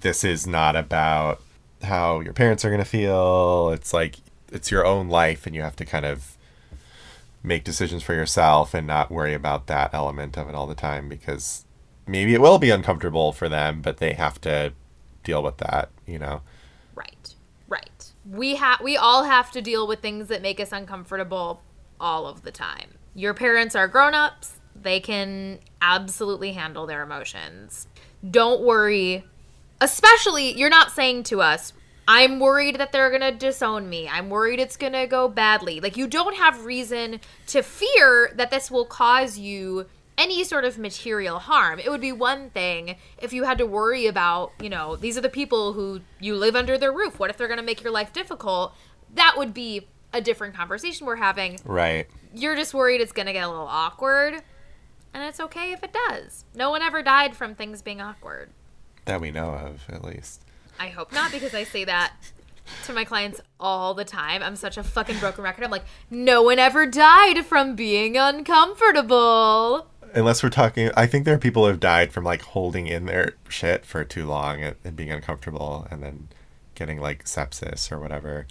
this 0.00 0.24
is 0.24 0.46
not 0.46 0.76
about 0.76 1.42
how 1.82 2.20
your 2.20 2.32
parents 2.32 2.64
are 2.64 2.70
gonna 2.70 2.84
feel. 2.84 3.70
It's 3.70 3.92
like 3.92 4.16
it's 4.52 4.70
your 4.70 4.84
own 4.84 5.08
life, 5.08 5.46
and 5.46 5.54
you 5.54 5.62
have 5.62 5.76
to 5.76 5.84
kind 5.84 6.04
of 6.04 6.36
make 7.42 7.64
decisions 7.64 8.02
for 8.02 8.14
yourself 8.14 8.74
and 8.74 8.86
not 8.86 9.10
worry 9.10 9.32
about 9.34 9.66
that 9.66 9.94
element 9.94 10.36
of 10.36 10.48
it 10.48 10.54
all 10.54 10.66
the 10.66 10.74
time 10.74 11.08
because 11.08 11.64
maybe 12.06 12.34
it 12.34 12.40
will 12.40 12.58
be 12.58 12.70
uncomfortable 12.70 13.32
for 13.32 13.48
them, 13.48 13.80
but 13.80 13.96
they 13.96 14.12
have 14.12 14.40
to 14.42 14.72
deal 15.24 15.42
with 15.42 15.58
that. 15.58 15.90
You 16.06 16.18
know. 16.18 16.42
Right. 16.94 17.34
Right. 17.68 18.12
We 18.28 18.56
have 18.56 18.80
we 18.80 18.96
all 18.96 19.24
have 19.24 19.50
to 19.52 19.62
deal 19.62 19.86
with 19.86 20.00
things 20.00 20.28
that 20.28 20.42
make 20.42 20.60
us 20.60 20.72
uncomfortable 20.72 21.62
all 21.98 22.26
of 22.26 22.42
the 22.42 22.50
time. 22.50 22.98
Your 23.14 23.34
parents 23.34 23.74
are 23.74 23.88
grown-ups. 23.88 24.58
They 24.74 25.00
can 25.00 25.58
absolutely 25.82 26.52
handle 26.52 26.86
their 26.86 27.02
emotions. 27.02 27.86
Don't 28.28 28.62
worry. 28.62 29.24
Especially 29.80 30.52
you're 30.58 30.70
not 30.70 30.92
saying 30.92 31.24
to 31.24 31.40
us, 31.40 31.72
I'm 32.06 32.40
worried 32.40 32.76
that 32.78 32.92
they're 32.92 33.08
going 33.10 33.20
to 33.22 33.30
disown 33.30 33.88
me. 33.88 34.08
I'm 34.08 34.30
worried 34.30 34.58
it's 34.58 34.76
going 34.76 34.94
to 34.94 35.06
go 35.06 35.28
badly. 35.28 35.80
Like 35.80 35.96
you 35.96 36.06
don't 36.06 36.36
have 36.36 36.64
reason 36.64 37.20
to 37.48 37.62
fear 37.62 38.32
that 38.34 38.50
this 38.50 38.70
will 38.70 38.84
cause 38.84 39.38
you 39.38 39.86
any 40.18 40.44
sort 40.44 40.64
of 40.64 40.76
material 40.76 41.38
harm. 41.38 41.78
It 41.78 41.88
would 41.88 42.00
be 42.00 42.12
one 42.12 42.50
thing 42.50 42.96
if 43.22 43.32
you 43.32 43.44
had 43.44 43.58
to 43.58 43.66
worry 43.66 44.06
about, 44.06 44.52
you 44.60 44.68
know, 44.68 44.96
these 44.96 45.16
are 45.16 45.22
the 45.22 45.30
people 45.30 45.72
who 45.72 46.00
you 46.18 46.34
live 46.34 46.54
under 46.54 46.76
their 46.76 46.92
roof. 46.92 47.18
What 47.18 47.30
if 47.30 47.36
they're 47.36 47.48
going 47.48 47.60
to 47.60 47.64
make 47.64 47.82
your 47.82 47.92
life 47.92 48.12
difficult? 48.12 48.74
That 49.14 49.36
would 49.38 49.54
be 49.54 49.86
a 50.12 50.20
different 50.20 50.54
conversation 50.54 51.06
we're 51.06 51.16
having. 51.16 51.58
Right. 51.64 52.06
You're 52.34 52.56
just 52.56 52.74
worried 52.74 53.00
it's 53.00 53.12
going 53.12 53.26
to 53.26 53.32
get 53.32 53.44
a 53.44 53.48
little 53.48 53.66
awkward, 53.66 54.42
and 55.14 55.24
it's 55.24 55.40
okay 55.40 55.72
if 55.72 55.82
it 55.82 55.92
does. 56.08 56.44
No 56.54 56.70
one 56.70 56.82
ever 56.82 57.02
died 57.02 57.34
from 57.34 57.54
things 57.54 57.82
being 57.82 58.00
awkward. 58.00 58.50
That 59.10 59.20
we 59.20 59.32
know 59.32 59.50
of, 59.50 59.82
at 59.88 60.04
least. 60.04 60.40
I 60.78 60.86
hope 60.86 61.12
not 61.12 61.32
because 61.32 61.52
I 61.52 61.64
say 61.64 61.82
that 61.82 62.12
to 62.84 62.92
my 62.92 63.04
clients 63.04 63.40
all 63.58 63.92
the 63.92 64.04
time. 64.04 64.40
I'm 64.40 64.54
such 64.54 64.76
a 64.78 64.84
fucking 64.84 65.18
broken 65.18 65.42
record. 65.42 65.64
I'm 65.64 65.70
like, 65.72 65.84
no 66.10 66.42
one 66.42 66.60
ever 66.60 66.86
died 66.86 67.44
from 67.44 67.74
being 67.74 68.16
uncomfortable. 68.16 69.88
Unless 70.14 70.44
we're 70.44 70.50
talking, 70.50 70.92
I 70.96 71.06
think 71.06 71.24
there 71.24 71.34
are 71.34 71.38
people 71.38 71.64
who 71.64 71.68
have 71.70 71.80
died 71.80 72.12
from 72.12 72.22
like 72.22 72.42
holding 72.42 72.86
in 72.86 73.06
their 73.06 73.32
shit 73.48 73.84
for 73.84 74.04
too 74.04 74.26
long 74.26 74.62
and, 74.62 74.76
and 74.84 74.94
being 74.94 75.10
uncomfortable 75.10 75.88
and 75.90 76.04
then 76.04 76.28
getting 76.76 77.00
like 77.00 77.24
sepsis 77.24 77.90
or 77.90 77.98
whatever. 77.98 78.46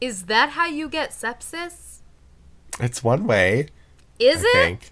Is 0.00 0.24
that 0.24 0.50
how 0.50 0.64
you 0.64 0.88
get 0.88 1.10
sepsis? 1.10 1.98
It's 2.80 3.04
one 3.04 3.26
way, 3.26 3.68
Is 4.18 4.38
I 4.38 4.48
it? 4.48 4.52
think. 4.54 4.90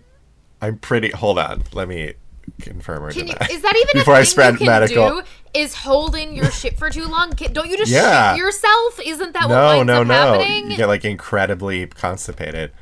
I'm 0.61 0.77
pretty. 0.77 1.11
Hold 1.13 1.39
on. 1.39 1.63
Let 1.73 1.89
me 1.89 2.15
confirm 2.61 3.05
or 3.05 3.13
Can 3.13 3.27
you, 3.27 3.33
deny. 3.35 3.47
is 3.51 3.63
that 3.63 3.75
even 3.77 4.01
Before 4.01 4.15
a 4.15 4.19
I 4.19 4.21
thing 4.21 4.27
spread 4.31 4.53
you 4.55 4.59
can 4.59 4.67
medical. 4.67 5.21
do? 5.21 5.23
Is 5.55 5.75
holding 5.75 6.35
your 6.37 6.51
shit 6.51 6.79
for 6.79 6.91
too 6.91 7.07
long? 7.07 7.33
Can, 7.33 7.53
don't 7.53 7.69
you 7.71 7.77
just 7.77 7.91
Yeah. 7.91 8.33
shit 8.35 8.39
yourself? 8.41 9.01
Isn't 9.05 9.33
that 9.33 9.49
what 9.49 9.55
no, 9.55 9.77
winds 9.79 9.87
no, 9.87 10.03
no. 10.03 10.15
happening? 10.15 10.71
You 10.71 10.77
get 10.77 10.89
like 10.89 11.05
incredibly 11.05 11.87
constipated. 11.87 12.73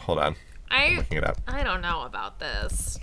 Hold 0.00 0.18
on. 0.18 0.36
I 0.70 0.96
Looking 0.96 1.18
it 1.18 1.24
up. 1.24 1.38
I 1.46 1.62
don't 1.62 1.80
know 1.80 2.02
about 2.02 2.38
this. 2.40 2.98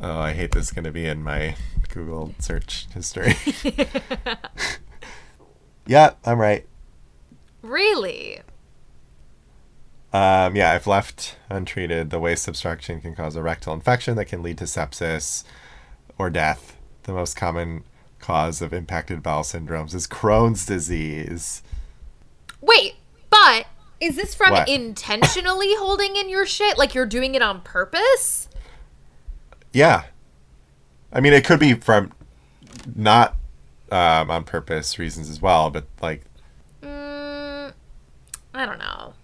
Oh, 0.00 0.18
I 0.18 0.32
hate 0.32 0.50
this 0.52 0.70
going 0.72 0.84
to 0.84 0.90
be 0.90 1.06
in 1.06 1.22
my 1.22 1.54
Google 1.88 2.34
search 2.38 2.86
history. 2.92 3.34
yeah, 5.86 6.14
I'm 6.24 6.38
right. 6.38 6.66
Really? 7.62 8.40
Um, 10.12 10.56
yeah, 10.56 10.74
if 10.74 10.86
left 10.86 11.36
untreated, 11.50 12.10
the 12.10 12.18
waste 12.18 12.48
obstruction 12.48 13.00
can 13.00 13.14
cause 13.14 13.36
a 13.36 13.42
rectal 13.42 13.74
infection 13.74 14.16
that 14.16 14.24
can 14.24 14.42
lead 14.42 14.58
to 14.58 14.64
sepsis 14.64 15.44
or 16.16 16.30
death. 16.30 16.76
The 17.02 17.12
most 17.12 17.36
common 17.36 17.84
cause 18.18 18.62
of 18.62 18.72
impacted 18.72 19.22
bowel 19.22 19.42
syndromes 19.42 19.94
is 19.94 20.06
Crohn's 20.06 20.64
disease. 20.66 21.62
Wait, 22.60 22.94
but 23.30 23.66
is 24.00 24.16
this 24.16 24.34
from 24.34 24.52
What? 24.52 24.68
intentionally 24.68 25.74
holding 25.76 26.16
in 26.16 26.28
your 26.28 26.46
shit? 26.46 26.78
Like 26.78 26.94
you're 26.94 27.06
doing 27.06 27.34
it 27.34 27.42
on 27.42 27.60
purpose? 27.60 28.48
Yeah. 29.72 30.04
I 31.12 31.20
mean, 31.20 31.32
it 31.34 31.44
could 31.44 31.60
be 31.60 31.74
from 31.74 32.12
not 32.96 33.36
um, 33.90 34.30
on 34.30 34.44
purpose 34.44 34.98
reasons 34.98 35.28
as 35.28 35.42
well, 35.42 35.68
but 35.70 35.84
like, 36.00 36.24
Mm, 36.82 37.72
I 38.54 38.66
don't 38.66 38.78
know. 38.78 39.14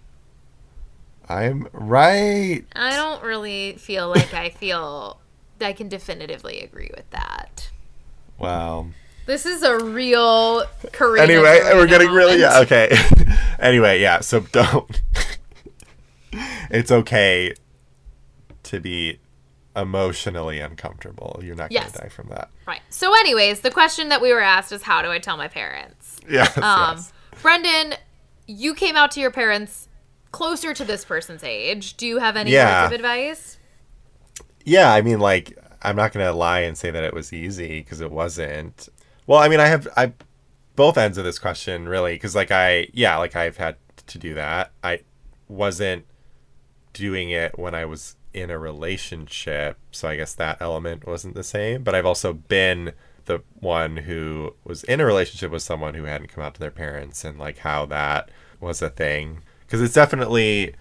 I'm 1.27 1.67
right. 1.73 2.63
I 2.75 2.95
don't 2.95 3.23
really 3.23 3.73
feel 3.73 4.09
like 4.09 4.33
I 4.33 4.49
feel 4.49 5.19
I 5.59 5.73
can 5.73 5.89
definitively 5.89 6.61
agree 6.61 6.91
with 6.95 7.09
that. 7.11 7.69
Wow. 8.37 8.87
This 9.25 9.45
is 9.45 9.63
a 9.63 9.83
real 9.83 10.65
career. 10.91 11.23
anyway, 11.23 11.61
we're 11.73 11.87
getting 11.87 12.11
really, 12.11 12.39
yeah, 12.39 12.59
okay. 12.59 12.95
anyway, 13.59 13.99
yeah, 13.99 14.19
so 14.19 14.41
don't. 14.41 15.01
it's 16.69 16.91
okay 16.91 17.53
to 18.63 18.79
be 18.79 19.19
emotionally 19.75 20.59
uncomfortable. 20.59 21.39
You're 21.43 21.55
not 21.55 21.71
gonna 21.71 21.89
die 21.89 22.09
from 22.09 22.29
that. 22.29 22.49
Right. 22.67 22.81
So, 22.89 23.13
anyways, 23.13 23.61
the 23.61 23.71
question 23.71 24.09
that 24.09 24.21
we 24.21 24.31
were 24.31 24.41
asked 24.41 24.71
is 24.71 24.83
how 24.83 25.01
do 25.01 25.09
I 25.09 25.17
tell 25.17 25.37
my 25.37 25.47
parents? 25.47 26.17
Yes. 26.29 26.55
Um, 26.57 26.97
yes. 26.97 27.13
Brendan, 27.41 27.95
you 28.47 28.75
came 28.75 28.95
out 28.95 29.11
to 29.11 29.19
your 29.19 29.31
parents 29.31 29.84
closer 30.35 30.73
to 30.73 30.83
this 30.83 31.05
person's 31.05 31.45
age. 31.45 31.95
Do 31.95 32.05
you 32.05 32.17
have 32.17 32.35
any 32.35 32.51
Yeah. 32.51 32.83
words 32.83 32.93
of 32.93 32.99
advice? 32.99 33.57
Yeah, 34.65 34.91
I 34.91 35.01
mean, 35.01 35.19
like, 35.19 35.57
I'm 35.81 35.95
not 35.95 36.11
gonna 36.11 36.33
lie 36.33 36.59
and 36.61 36.77
say 36.77 36.91
that 36.91 37.03
it 37.05 37.13
was 37.13 37.31
easy 37.31 37.79
because 37.79 38.01
it 38.01 38.11
wasn't. 38.11 38.89
Well, 39.27 39.39
I 39.39 39.47
mean, 39.47 39.61
I 39.61 39.67
have 39.67 39.87
I 39.95 40.11
both 40.75 40.97
ends 40.97 41.17
of 41.17 41.23
this 41.23 41.39
question 41.39 41.87
really 41.87 42.15
because, 42.15 42.35
like, 42.35 42.51
I 42.51 42.87
yeah, 42.91 43.17
like 43.17 43.35
I've 43.37 43.55
had 43.55 43.77
to 44.07 44.17
do 44.17 44.33
that. 44.33 44.71
I 44.83 44.99
wasn't 45.47 46.05
doing 46.91 47.29
it 47.29 47.57
when 47.57 47.73
I 47.73 47.85
was 47.85 48.17
in 48.33 48.49
a 48.49 48.59
relationship, 48.59 49.77
so 49.91 50.09
I 50.09 50.17
guess 50.17 50.33
that 50.33 50.57
element 50.61 51.07
wasn't 51.07 51.35
the 51.35 51.43
same. 51.45 51.81
But 51.81 51.95
I've 51.95 52.05
also 52.05 52.33
been 52.33 52.91
the 53.25 53.41
one 53.61 53.95
who 53.97 54.53
was 54.65 54.83
in 54.83 54.99
a 54.99 55.05
relationship 55.05 55.49
with 55.51 55.61
someone 55.61 55.93
who 55.93 56.03
hadn't 56.03 56.27
come 56.27 56.43
out 56.43 56.55
to 56.55 56.59
their 56.59 56.71
parents 56.71 57.23
and 57.23 57.39
like 57.39 57.59
how 57.59 57.85
that 57.85 58.29
was 58.59 58.81
a 58.81 58.89
thing 58.89 59.39
because 59.65 59.81
it's 59.81 59.93
definitely 59.93 60.73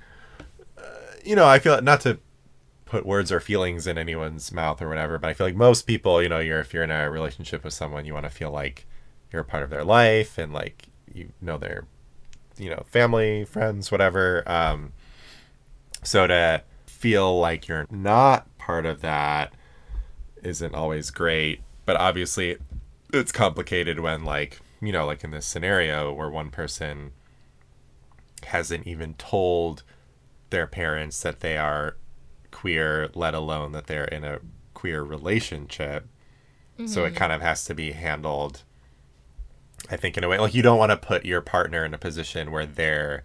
uh, 0.79 0.83
you 1.25 1.35
know 1.37 1.47
i 1.47 1.59
feel 1.59 1.81
not 1.83 2.00
to 2.00 2.19
put 2.85 3.07
words 3.07 3.33
or 3.33 3.41
feelings 3.41 3.87
in 3.87 3.99
anyone's 3.99 4.53
mouth 4.53 4.81
or 4.81 4.88
whatever 4.88 5.19
but 5.19 5.29
i 5.29 5.35
feel 5.35 5.47
like 5.47 5.57
most 5.57 5.83
people 5.83 6.23
you 6.23 6.29
know 6.29 6.38
you're 6.38 6.61
if 6.61 6.73
you're 6.73 6.85
in 6.85 6.91
a 6.91 7.11
relationship 7.11 7.64
with 7.64 7.73
someone 7.73 8.05
you 8.05 8.14
want 8.14 8.25
to 8.25 8.31
feel 8.31 8.50
like 8.50 8.87
you're 9.33 9.43
a 9.43 9.45
part 9.45 9.62
of 9.62 9.71
their 9.71 9.85
life 9.85 10.38
and 10.38 10.53
like 10.53 10.88
you 11.12 11.31
know 11.41 11.59
their 11.59 11.87
you 12.59 12.71
know 12.71 12.83
family 12.87 13.45
friends 13.45 13.91
whatever 13.91 14.43
um 14.47 14.93
so 16.03 16.26
to 16.26 16.62
feel 16.87 17.38
like 17.38 17.67
you're 17.67 17.87
not 17.91 18.47
part 18.59 18.87
of 18.87 19.00
that 19.00 19.53
isn't 20.43 20.75
always 20.75 21.11
great 21.11 21.61
but 21.85 21.97
obviously 21.97 22.57
it's 23.12 23.33
complicated 23.33 24.00
when 24.00 24.25
like 24.25 24.61
you 24.81 24.93
know 24.93 25.05
like 25.07 25.25
in 25.25 25.31
this 25.31 25.47
scenario 25.47 26.12
where 26.12 26.31
one 26.31 26.50
person 26.50 27.12
hasn't 28.47 28.87
even 28.87 29.15
told 29.15 29.83
their 30.51 30.67
parents 30.67 31.23
that 31.23 31.41
they 31.41 31.57
are 31.57 31.97
queer 32.51 33.11
let 33.15 33.35
alone 33.35 33.73
that 33.73 33.87
they're 33.87 34.05
in 34.05 34.25
a 34.25 34.41
queer 34.73 35.03
relationship. 35.03 36.07
So 36.87 37.05
it 37.05 37.15
kind 37.15 37.33
of 37.33 37.41
has 37.41 37.65
to 37.67 37.75
be 37.75 37.93
handled 37.93 38.65
i 39.91 39.97
think 39.97 40.17
in 40.17 40.25
a 40.25 40.29
way. 40.29 40.39
Like 40.39 40.55
you 40.55 40.63
don't 40.63 40.79
want 40.79 40.91
to 40.91 40.97
put 40.97 41.25
your 41.25 41.41
partner 41.41 41.85
in 41.85 41.93
a 41.95 41.99
position 41.99 42.51
where 42.51 42.67
they're 42.67 43.23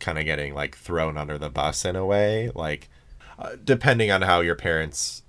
kind 0.00 0.18
of 0.18 0.24
getting 0.24 0.54
like 0.54 0.76
thrown 0.76 1.16
under 1.16 1.38
the 1.38 1.50
bus 1.50 1.84
in 1.84 1.94
a 1.94 2.04
way. 2.04 2.50
Like 2.54 2.88
uh, 3.38 3.56
depending 3.62 4.10
on 4.10 4.22
how 4.22 4.40
your 4.40 4.56
parents 4.56 5.22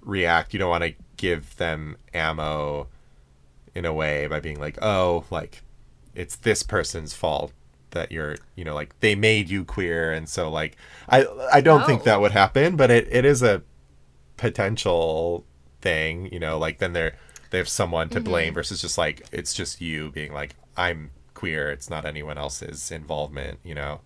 react 0.00 0.52
you 0.52 0.58
don't 0.58 0.70
want 0.70 0.84
to 0.84 0.94
give 1.16 1.56
them 1.56 1.96
ammo 2.14 2.88
in 3.74 3.84
a 3.84 3.92
way 3.92 4.26
by 4.26 4.40
being 4.40 4.58
like 4.58 4.78
oh 4.80 5.24
like 5.30 5.62
it's 6.14 6.36
this 6.36 6.62
person's 6.62 7.12
fault 7.12 7.52
that 7.92 8.12
you're 8.12 8.36
you 8.54 8.64
know 8.64 8.74
like 8.74 8.98
they 9.00 9.14
made 9.14 9.48
you 9.48 9.64
queer 9.64 10.12
and 10.12 10.28
so 10.28 10.50
like 10.50 10.76
i 11.08 11.26
i 11.52 11.60
don't 11.60 11.86
think 11.86 12.04
that 12.04 12.18
oh. 12.18 12.20
would 12.20 12.32
happen 12.32 12.76
but 12.76 12.90
it, 12.90 13.08
it 13.10 13.24
is 13.24 13.42
a 13.42 13.62
potential 14.36 15.44
thing 15.80 16.28
you 16.32 16.38
know 16.38 16.58
like 16.58 16.78
then 16.78 16.92
they're 16.92 17.16
they 17.50 17.58
have 17.58 17.68
someone 17.68 18.08
to 18.08 18.20
blame 18.20 18.48
mm-hmm. 18.48 18.54
versus 18.54 18.80
just 18.80 18.98
like 18.98 19.26
it's 19.32 19.54
just 19.54 19.80
you 19.80 20.10
being 20.10 20.32
like 20.32 20.54
i'm 20.76 21.10
queer 21.34 21.70
it's 21.70 21.88
not 21.88 22.04
anyone 22.04 22.36
else's 22.36 22.90
involvement 22.90 23.58
you 23.64 23.74
know 23.74 24.00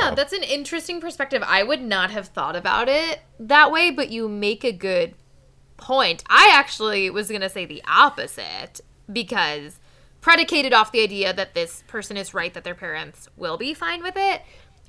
Yeah, 0.00 0.14
that's 0.14 0.32
an 0.32 0.42
interesting 0.42 1.00
perspective. 1.00 1.44
I 1.46 1.62
would 1.62 1.80
not 1.80 2.10
have 2.10 2.26
thought 2.26 2.56
about 2.56 2.88
it 2.88 3.20
that 3.38 3.70
way, 3.70 3.92
but 3.92 4.10
you 4.10 4.28
make 4.28 4.64
a 4.64 4.72
good 4.72 5.14
point. 5.76 6.24
I 6.28 6.50
actually 6.52 7.08
was 7.10 7.28
going 7.28 7.40
to 7.42 7.48
say 7.48 7.66
the 7.66 7.82
opposite 7.86 8.80
because 9.10 9.78
predicated 10.26 10.72
off 10.72 10.90
the 10.90 11.00
idea 11.00 11.32
that 11.32 11.54
this 11.54 11.84
person 11.86 12.16
is 12.16 12.34
right 12.34 12.52
that 12.52 12.64
their 12.64 12.74
parents 12.74 13.28
will 13.36 13.56
be 13.56 13.72
fine 13.72 14.02
with 14.02 14.16
it. 14.16 14.42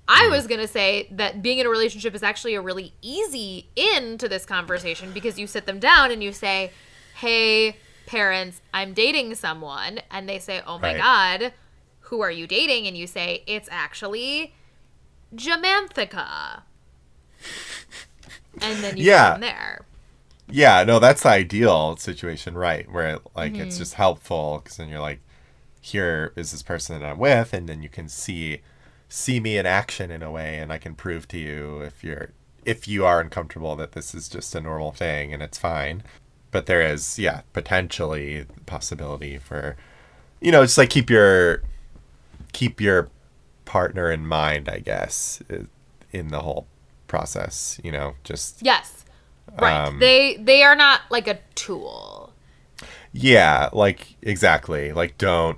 I 0.08 0.26
hmm. 0.26 0.32
was 0.32 0.48
going 0.48 0.60
to 0.62 0.68
say 0.68 1.08
that 1.12 1.44
being 1.44 1.60
in 1.60 1.68
a 1.68 1.70
relationship 1.70 2.16
is 2.16 2.24
actually 2.24 2.56
a 2.56 2.62
really 2.62 2.96
easy 3.04 3.70
in 3.76 4.18
to 4.18 4.28
this 4.28 4.48
conversation 4.48 5.12
because 5.12 5.38
you 5.38 5.46
sit 5.46 5.68
them 5.68 5.78
down 5.78 6.10
and 6.10 6.24
you 6.24 6.32
say, 6.32 6.72
"Hey, 7.18 7.78
parents, 8.08 8.62
I'm 8.74 8.96
dating 8.96 9.36
someone." 9.36 10.00
And 10.10 10.28
they 10.28 10.40
say, 10.40 10.64
"Oh 10.66 10.80
my 10.80 10.94
Right. 10.94 10.98
god, 10.98 11.54
who 12.10 12.22
are 12.22 12.32
you 12.32 12.48
dating?" 12.48 12.88
And 12.88 12.98
you 12.98 13.06
say, 13.06 13.44
"It's 13.46 13.70
actually 13.72 14.56
Jamanthica. 15.36 16.64
And 18.60 18.84
then 18.84 18.98
you 18.98 19.04
Yeah. 19.04 19.36
go 19.36 19.42
there. 19.42 19.86
yeah 20.50 20.82
no 20.86 20.98
that's 20.98 21.24
the 21.24 21.30
ideal 21.30 21.98
situation 21.98 22.56
right 22.56 22.90
where 22.90 23.20
like 23.36 23.54
it's 23.58 23.76
mm-hmm. 23.76 23.84
just 23.84 23.96
helpful 23.96 24.62
because 24.64 24.78
then 24.78 24.88
you're 24.88 25.02
like 25.02 25.20
here 25.88 26.34
is 26.36 26.52
this 26.52 26.64
person 26.64 27.00
that 27.00 27.08
i'm 27.08 27.18
with 27.18 27.54
and 27.54 27.68
then 27.68 27.82
you 27.82 27.90
can 27.90 28.08
see 28.08 28.62
see 29.10 29.40
me 29.40 29.58
in 29.58 29.66
action 29.66 30.12
in 30.12 30.22
a 30.22 30.32
way 30.32 30.58
and 30.58 30.72
i 30.72 30.78
can 30.78 30.96
prove 30.96 31.28
to 31.28 31.38
you 31.38 31.82
if 31.82 32.04
you're 32.04 32.32
if 32.66 32.88
you 32.88 33.06
are 33.06 33.22
uncomfortable 33.22 33.76
that 33.76 33.94
this 33.94 34.14
is 34.14 34.28
just 34.28 34.54
a 34.56 34.62
normal 34.62 34.92
thing 34.92 35.34
and 35.34 35.42
it's 35.42 35.58
fine 35.58 36.04
but 36.52 36.66
there 36.66 36.82
is 36.82 37.18
yeah 37.18 37.42
potentially 37.54 38.42
the 38.42 38.60
possibility 38.66 39.38
for 39.38 39.76
you 40.42 40.52
know 40.52 40.64
just 40.64 40.78
like 40.78 40.90
keep 40.90 41.10
your 41.10 41.62
keep 42.54 42.82
your 42.82 43.10
partner 43.66 44.12
in 44.12 44.26
mind 44.26 44.68
i 44.70 44.80
guess 44.80 45.42
in 46.12 46.30
the 46.30 46.42
whole 46.42 46.68
process 47.08 47.80
you 47.84 47.92
know 47.92 48.16
just 48.24 48.62
Yes. 48.62 49.06
Right. 49.60 49.88
Um, 49.88 50.00
they 50.00 50.38
they 50.38 50.64
are 50.64 50.76
not 50.76 51.02
like 51.10 51.28
a 51.28 51.40
tool. 51.56 52.34
Yeah, 53.12 53.70
like 53.74 54.16
exactly. 54.22 54.92
Like 54.92 55.18
don't 55.18 55.58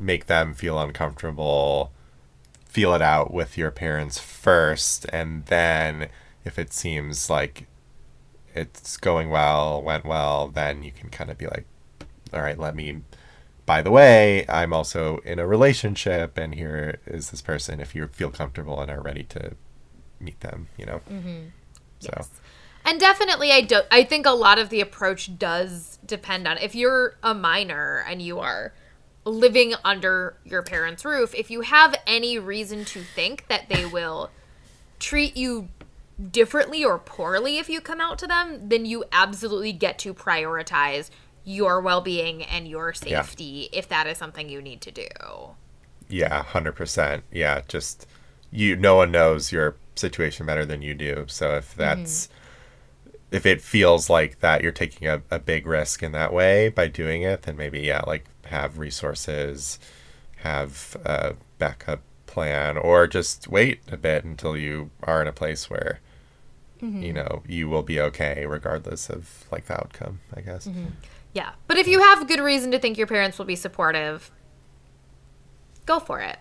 make 0.00 0.26
them 0.26 0.54
feel 0.54 0.78
uncomfortable. 0.80 1.92
Feel 2.64 2.94
it 2.94 3.02
out 3.02 3.32
with 3.32 3.58
your 3.58 3.70
parents 3.70 4.18
first 4.18 5.06
and 5.12 5.46
then 5.46 6.08
if 6.44 6.58
it 6.58 6.72
seems 6.72 7.28
like 7.28 7.66
it's 8.54 8.96
going 8.96 9.28
well, 9.28 9.82
went 9.82 10.04
well, 10.04 10.48
then 10.48 10.82
you 10.82 10.90
can 10.90 11.10
kind 11.10 11.30
of 11.30 11.38
be 11.38 11.46
like 11.46 11.66
all 12.32 12.42
right, 12.42 12.58
let 12.58 12.74
me 12.74 13.02
by 13.66 13.82
the 13.82 13.90
way, 13.90 14.44
I'm 14.48 14.72
also 14.72 15.18
in 15.18 15.38
a 15.38 15.46
relationship 15.46 16.38
and 16.38 16.54
here 16.54 16.98
is 17.06 17.30
this 17.30 17.42
person 17.42 17.80
if 17.80 17.94
you 17.94 18.06
feel 18.08 18.30
comfortable 18.30 18.80
and 18.80 18.90
are 18.90 19.00
ready 19.00 19.22
to 19.24 19.52
meet 20.18 20.40
them, 20.40 20.68
you 20.76 20.86
know. 20.86 21.00
Mm-hmm. 21.10 21.48
So 22.00 22.10
Yes. 22.16 22.30
And 22.84 22.98
definitely 22.98 23.52
I 23.52 23.60
do 23.60 23.82
I 23.90 24.04
think 24.04 24.26
a 24.26 24.30
lot 24.30 24.58
of 24.58 24.70
the 24.70 24.80
approach 24.80 25.38
does 25.38 25.98
depend 26.04 26.48
on 26.48 26.58
if 26.58 26.74
you're 26.74 27.16
a 27.22 27.34
minor 27.34 28.04
and 28.08 28.22
you 28.22 28.38
are 28.38 28.72
living 29.24 29.74
under 29.84 30.36
your 30.44 30.62
parents' 30.62 31.04
roof, 31.04 31.34
if 31.34 31.50
you 31.50 31.62
have 31.62 31.94
any 32.06 32.38
reason 32.38 32.84
to 32.86 33.02
think 33.02 33.46
that 33.48 33.68
they 33.68 33.84
will 33.84 34.30
treat 34.98 35.36
you 35.36 35.68
differently 36.30 36.84
or 36.84 36.98
poorly 36.98 37.58
if 37.58 37.68
you 37.68 37.80
come 37.80 38.00
out 38.00 38.18
to 38.18 38.26
them, 38.26 38.68
then 38.68 38.84
you 38.84 39.04
absolutely 39.12 39.72
get 39.72 39.98
to 39.98 40.12
prioritize 40.12 41.10
your 41.44 41.80
well-being 41.80 42.42
and 42.42 42.68
your 42.68 42.94
Yeah. 43.04 43.22
safety 43.22 43.68
if 43.72 43.88
that 43.88 44.06
is 44.06 44.18
something 44.18 44.48
you 44.48 44.60
need 44.60 44.80
to 44.82 44.90
do. 44.90 45.06
Yeah, 46.08 46.42
hundred 46.42 46.72
percent. 46.72 47.24
Yeah, 47.30 47.62
just 47.68 48.06
you. 48.50 48.76
No 48.76 48.96
one 48.96 49.10
knows 49.12 49.52
your 49.52 49.76
situation 49.94 50.44
better 50.44 50.66
than 50.66 50.82
you 50.82 50.92
do. 50.92 51.24
So 51.28 51.56
if 51.56 51.70
mm-hmm. 51.70 51.80
that's 51.80 52.28
if 53.30 53.46
it 53.46 53.62
feels 53.62 54.10
like 54.10 54.40
that 54.40 54.62
you're 54.62 54.72
taking 54.72 55.06
a, 55.06 55.22
a 55.30 55.38
big 55.38 55.66
risk 55.66 56.02
in 56.02 56.12
that 56.12 56.32
way 56.32 56.68
by 56.68 56.88
doing 56.88 57.22
it, 57.22 57.42
then 57.42 57.56
maybe 57.56 57.80
yeah, 57.80 58.02
like 58.06 58.24
have 58.50 58.78
resources, 58.78 59.78
have 60.38 60.96
a 61.04 61.34
backup 61.58 62.02
plan, 62.26 62.76
or 62.76 63.06
just 63.06 63.48
wait 63.48 63.80
a 63.90 63.96
bit 63.96 64.24
until 64.24 64.56
you 64.56 64.90
are 65.02 65.22
in 65.22 65.28
a 65.28 65.32
place 65.32 65.68
where 65.68 66.00
mm-hmm. 66.80 67.02
you 67.02 67.12
know 67.12 67.42
you 67.48 67.68
will 67.68 67.82
be 67.82 68.00
okay 68.00 68.46
regardless 68.46 69.08
of 69.10 69.46
like 69.50 69.66
the 69.66 69.74
outcome. 69.74 70.20
I 70.34 70.40
guess. 70.42 70.66
Mm-hmm. 70.66 70.86
Yeah. 71.32 71.52
But 71.66 71.76
if 71.76 71.86
you 71.86 72.00
have 72.00 72.26
good 72.26 72.40
reason 72.40 72.70
to 72.72 72.78
think 72.78 72.98
your 72.98 73.06
parents 73.06 73.38
will 73.38 73.46
be 73.46 73.56
supportive, 73.56 74.30
go 75.86 76.00
for 76.00 76.20
it. 76.20 76.38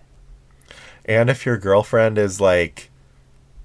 And 1.05 1.29
if 1.29 1.45
your 1.45 1.57
girlfriend 1.57 2.17
is 2.17 2.41
like 2.41 2.89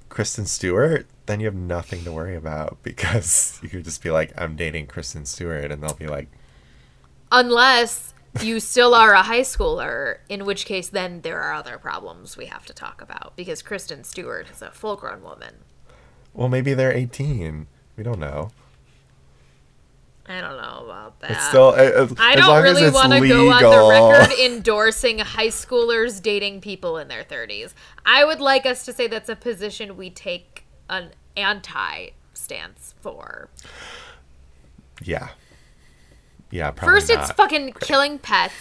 Kristen 0.08 0.46
Stewart, 0.46 1.06
then 1.26 1.40
you 1.40 1.46
have 1.46 1.54
nothing 1.54 2.04
to 2.04 2.12
worry 2.12 2.36
about 2.36 2.78
because 2.82 3.58
you 3.62 3.68
could 3.68 3.84
just 3.84 4.02
be 4.02 4.10
like, 4.10 4.32
I'm 4.36 4.56
dating 4.56 4.86
Kristen 4.86 5.24
Stewart, 5.24 5.70
and 5.70 5.82
they'll 5.82 5.94
be 5.94 6.06
like, 6.06 6.28
Unless 7.32 8.13
you 8.40 8.60
still 8.60 8.94
are 8.94 9.12
a 9.14 9.22
high 9.22 9.40
schooler, 9.42 10.18
in 10.28 10.44
which 10.44 10.66
case 10.66 10.88
then 10.88 11.20
there 11.22 11.40
are 11.40 11.52
other 11.54 11.78
problems 11.78 12.36
we 12.36 12.46
have 12.46 12.66
to 12.66 12.72
talk 12.72 13.00
about 13.00 13.34
because 13.36 13.62
Kristen 13.62 14.04
Stewart 14.04 14.48
is 14.50 14.62
a 14.62 14.70
full 14.70 14.96
grown 14.96 15.22
woman. 15.22 15.56
well, 16.32 16.48
maybe 16.48 16.74
they're 16.74 16.92
18. 16.92 17.66
We 17.96 18.02
don't 18.02 18.18
know. 18.18 18.50
I 20.26 20.40
don't 20.40 20.56
know 20.56 20.84
about 20.86 21.20
that. 21.20 21.32
It's 21.32 21.48
still. 21.48 21.68
uh, 21.68 21.72
uh, 21.74 22.08
I 22.18 22.32
as 22.32 22.36
don't 22.38 22.48
long 22.48 22.64
as 22.64 22.80
really 22.80 22.90
want 22.90 23.12
to 23.12 23.28
go 23.28 23.50
on 23.50 23.62
the 23.62 24.18
record 24.18 24.38
endorsing 24.40 25.18
high 25.18 25.48
schoolers 25.48 26.22
dating 26.22 26.62
people 26.62 26.96
in 26.96 27.08
their 27.08 27.24
30s. 27.24 27.74
I 28.06 28.24
would 28.24 28.40
like 28.40 28.64
us 28.64 28.86
to 28.86 28.92
say 28.94 29.06
that's 29.06 29.28
a 29.28 29.36
position 29.36 29.98
we 29.98 30.08
take 30.08 30.64
an 30.88 31.10
anti 31.36 32.08
stance 32.32 32.94
for. 33.02 33.50
Yeah. 35.02 35.28
Yeah, 36.54 36.70
probably 36.70 37.00
First, 37.00 37.10
it's 37.10 37.28
not. 37.30 37.36
fucking 37.36 37.72
killing 37.80 38.20
pets. 38.20 38.54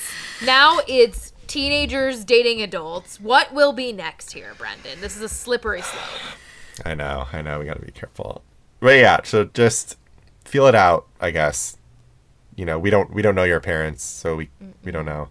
Now 0.44 0.80
it's 0.88 1.32
teenagers 1.46 2.26
dating 2.26 2.60
adults. 2.60 3.22
What 3.22 3.54
will 3.54 3.72
be 3.72 3.94
next 3.94 4.32
here, 4.32 4.54
Brendan? 4.58 5.00
This 5.00 5.16
is 5.16 5.22
a 5.22 5.30
slippery 5.30 5.84
slope. 5.84 6.04
I 6.86 6.96
know, 6.96 7.28
I 7.32 7.44
know. 7.44 7.60
We 7.60 7.66
got 7.66 7.76
to 7.76 7.86
be 7.86 7.92
careful. 7.92 8.42
But 8.80 8.96
yeah, 8.98 9.20
so 9.24 9.46
just 9.46 10.00
feel 10.44 10.66
it 10.66 10.74
out. 10.74 11.06
I 11.22 11.30
guess. 11.30 11.78
You 12.56 12.66
know, 12.66 12.80
we 12.80 12.90
don't 12.90 13.14
we 13.14 13.22
don't 13.22 13.36
know 13.36 13.44
your 13.44 13.60
parents, 13.60 14.04
so 14.04 14.38
we 14.38 14.50
we 14.84 14.92
don't 14.92 15.06
know 15.06 15.30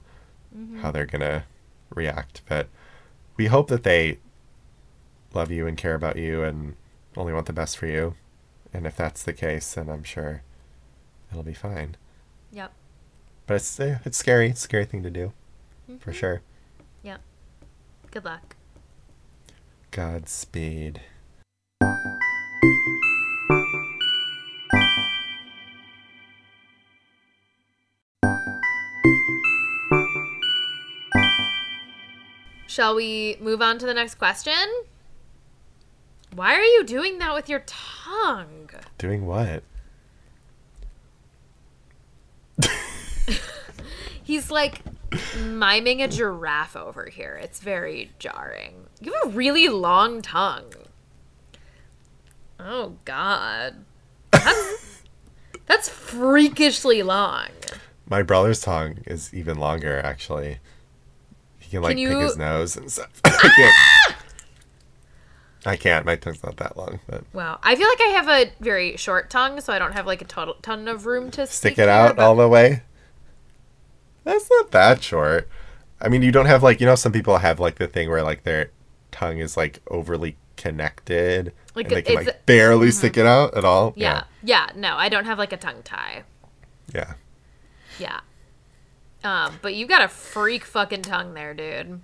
mm-hmm. 0.57 0.83
how 0.83 0.93
they're 0.93 1.05
gonna 1.05 1.47
react. 1.91 2.43
But 2.49 2.69
we 3.37 3.47
hope 3.47 3.67
that 3.71 3.83
they 3.83 4.19
love 5.35 5.51
you 5.51 5.67
and 5.67 5.77
care 5.77 5.97
about 5.97 6.15
you 6.17 6.45
and 6.45 6.77
only 7.17 7.33
want 7.33 7.47
the 7.47 7.53
best 7.53 7.77
for 7.77 7.87
you. 7.89 8.15
And 8.73 8.87
if 8.87 8.97
that's 8.97 9.25
the 9.25 9.33
case, 9.33 9.75
then 9.75 9.91
I'm 9.91 10.05
sure 10.05 10.43
it'll 11.33 11.43
be 11.43 11.55
fine. 11.55 11.97
Yep. 12.53 12.73
But 13.47 13.55
it's 13.55 13.81
eh, 13.81 13.99
it's 14.05 14.19
scary. 14.19 14.51
It's 14.51 14.61
a 14.61 14.65
scary 14.65 14.85
thing 14.85 15.03
to 15.03 15.11
do, 15.11 15.33
mm-hmm. 15.91 15.99
for 15.99 16.13
sure. 16.13 16.43
Yep. 17.03 17.21
Good 18.11 18.25
luck. 18.25 18.57
Godspeed. 19.91 21.01
Shall 32.67 32.95
we 32.95 33.37
move 33.39 33.61
on 33.61 33.79
to 33.79 33.87
the 33.87 33.93
next 33.93 34.15
question? 34.15 34.55
Why 36.35 36.55
are 36.55 36.63
you 36.63 36.85
doing 36.85 37.19
that 37.19 37.35
with 37.35 37.51
your 37.51 37.63
tongue? 37.67 38.71
Doing 38.97 39.27
what? 39.27 39.63
He's 44.23 44.51
like 44.51 44.83
miming 45.45 46.01
a 46.03 46.09
giraffe 46.09 46.77
over 46.77 47.07
here. 47.07 47.39
It's 47.43 47.61
very 47.61 48.13
jarring. 48.19 48.87
You 49.01 49.13
have 49.15 49.33
a 49.33 49.37
really 49.37 49.69
long 49.69 50.23
tongue. 50.23 50.73
Oh 52.59 52.95
God, 53.05 53.85
that's, 54.31 55.03
that's 55.67 55.89
freakishly 55.89 57.03
long. 57.03 57.49
My 58.09 58.23
brother's 58.23 58.61
tongue 58.61 58.99
is 59.07 59.33
even 59.35 59.59
longer, 59.59 60.01
actually. 60.01 60.59
He 61.59 61.71
can 61.71 61.83
like 61.83 61.99
you- 61.99 62.09
pick 62.09 62.19
his 62.19 62.37
nose 62.37 62.77
and 62.77 62.91
stuff. 62.91 63.11
I 63.25 63.49
can't. 63.57 64.17
I 65.65 65.77
can't. 65.77 66.05
My 66.05 66.17
tongue's 66.17 66.43
not 66.43 66.57
that 66.57 66.77
long, 66.77 66.99
but 67.09 67.23
Wow, 67.33 67.59
I 67.63 67.77
feel 67.77 67.89
like 67.89 68.01
I 68.01 68.09
have 68.17 68.29
a 68.29 68.53
very 68.61 68.97
short 68.97 69.31
tongue, 69.31 69.61
so 69.61 69.73
I 69.73 69.79
don't 69.79 69.93
have 69.93 70.07
like 70.07 70.21
a 70.21 70.25
total 70.25 70.55
ton 70.63 70.89
of 70.89 71.07
room 71.07 71.31
to 71.33 71.47
stick 71.47 71.79
it 71.79 71.89
out 71.89 72.19
all 72.19 72.35
the 72.37 72.49
way. 72.49 72.83
That's 74.25 74.49
not 74.51 74.71
that 74.71 75.03
short. 75.03 75.49
I 76.01 76.09
mean, 76.09 76.23
you 76.23 76.33
don't 76.33 76.47
have 76.47 76.63
like 76.63 76.81
you 76.81 76.87
know 76.87 76.95
some 76.95 77.13
people 77.13 77.39
have 77.39 77.61
like 77.61 77.77
the 77.77 77.87
thing 77.87 78.09
where 78.11 78.23
like 78.23 78.43
their 78.45 78.71
tongue 79.11 79.39
is 79.39 79.57
like 79.57 79.81
overly 79.89 80.37
connected, 80.57 81.53
Like, 81.75 81.87
and 81.87 81.97
they 81.97 82.03
can 82.03 82.15
like 82.17 82.47
barely 82.47 82.91
stick 82.91 83.17
it 83.17 83.27
out 83.27 83.57
at 83.57 83.65
all. 83.65 83.93
Yeah, 83.97 84.25
yeah, 84.43 84.71
no, 84.77 84.95
I 84.97 85.09
don't 85.09 85.25
have 85.25 85.39
like 85.39 85.53
a 85.53 85.57
tongue 85.57 85.83
tie. 85.83 86.23
yeah. 86.95 87.15
Yeah. 87.99 88.21
Um, 89.23 89.59
but 89.63 89.75
you 89.75 89.87
got 89.87 90.03
a 90.03 90.09
freak 90.09 90.65
fucking 90.65 91.03
tongue 91.03 91.35
there, 91.35 91.55
dude. 91.55 92.01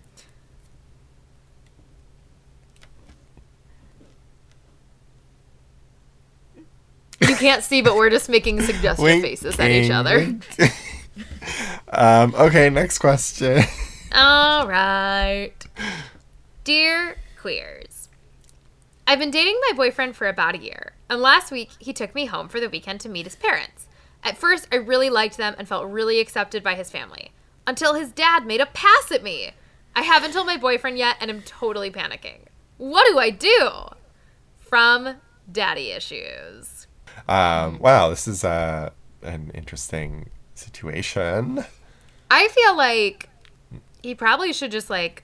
You 7.20 7.34
can't 7.34 7.64
see, 7.64 7.82
but 7.82 7.96
we're 7.96 8.10
just 8.10 8.28
making 8.28 8.60
suggestive 8.62 9.20
faces 9.20 9.58
at 9.58 9.70
each 9.70 9.90
other. 9.90 10.38
um. 11.88 12.34
Okay. 12.34 12.70
Next 12.70 12.98
question. 12.98 13.62
All 14.12 14.66
right. 14.66 15.52
Dear 16.64 17.16
queers, 17.38 18.08
I've 19.06 19.18
been 19.18 19.30
dating 19.30 19.58
my 19.68 19.76
boyfriend 19.76 20.16
for 20.16 20.28
about 20.28 20.54
a 20.54 20.62
year, 20.62 20.92
and 21.08 21.20
last 21.20 21.50
week 21.50 21.70
he 21.78 21.92
took 21.92 22.14
me 22.14 22.26
home 22.26 22.48
for 22.48 22.60
the 22.60 22.68
weekend 22.68 23.00
to 23.00 23.08
meet 23.08 23.26
his 23.26 23.36
parents. 23.36 23.86
At 24.22 24.36
first, 24.36 24.66
I 24.72 24.76
really 24.76 25.10
liked 25.10 25.36
them 25.36 25.54
and 25.58 25.68
felt 25.68 25.88
really 25.88 26.20
accepted 26.20 26.62
by 26.62 26.74
his 26.74 26.90
family, 26.90 27.32
until 27.66 27.94
his 27.94 28.10
dad 28.10 28.46
made 28.46 28.60
a 28.60 28.66
pass 28.66 29.10
at 29.12 29.22
me. 29.22 29.52
I 29.94 30.02
haven't 30.02 30.32
told 30.32 30.46
my 30.46 30.56
boyfriend 30.56 30.98
yet, 30.98 31.16
and 31.20 31.30
I'm 31.30 31.42
totally 31.42 31.90
panicking. 31.90 32.40
What 32.76 33.06
do 33.10 33.18
I 33.18 33.30
do? 33.30 33.70
From 34.58 35.16
Daddy 35.50 35.90
Issues. 35.90 36.86
Um. 37.28 37.78
Wow. 37.78 38.10
This 38.10 38.28
is 38.28 38.44
uh 38.44 38.90
an 39.22 39.50
interesting 39.54 40.30
situation. 40.58 41.64
I 42.30 42.48
feel 42.48 42.76
like 42.76 43.28
he 44.02 44.14
probably 44.14 44.52
should 44.52 44.70
just 44.70 44.90
like 44.90 45.22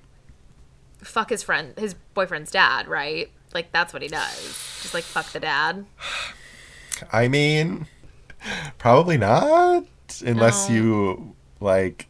fuck 0.98 1.30
his 1.30 1.42
friend, 1.42 1.78
his 1.78 1.94
boyfriend's 2.14 2.50
dad, 2.50 2.88
right? 2.88 3.30
Like 3.52 3.70
that's 3.72 3.92
what 3.92 4.02
he 4.02 4.08
does. 4.08 4.42
Just 4.82 4.94
like 4.94 5.04
fuck 5.04 5.26
the 5.32 5.40
dad. 5.40 5.84
I 7.12 7.28
mean, 7.28 7.86
probably 8.78 9.18
not, 9.18 9.84
unless 10.24 10.68
No. 10.68 10.74
you 10.74 11.36
like 11.60 12.06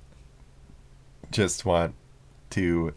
just 1.31 1.65
want 1.65 1.95
to 2.51 2.95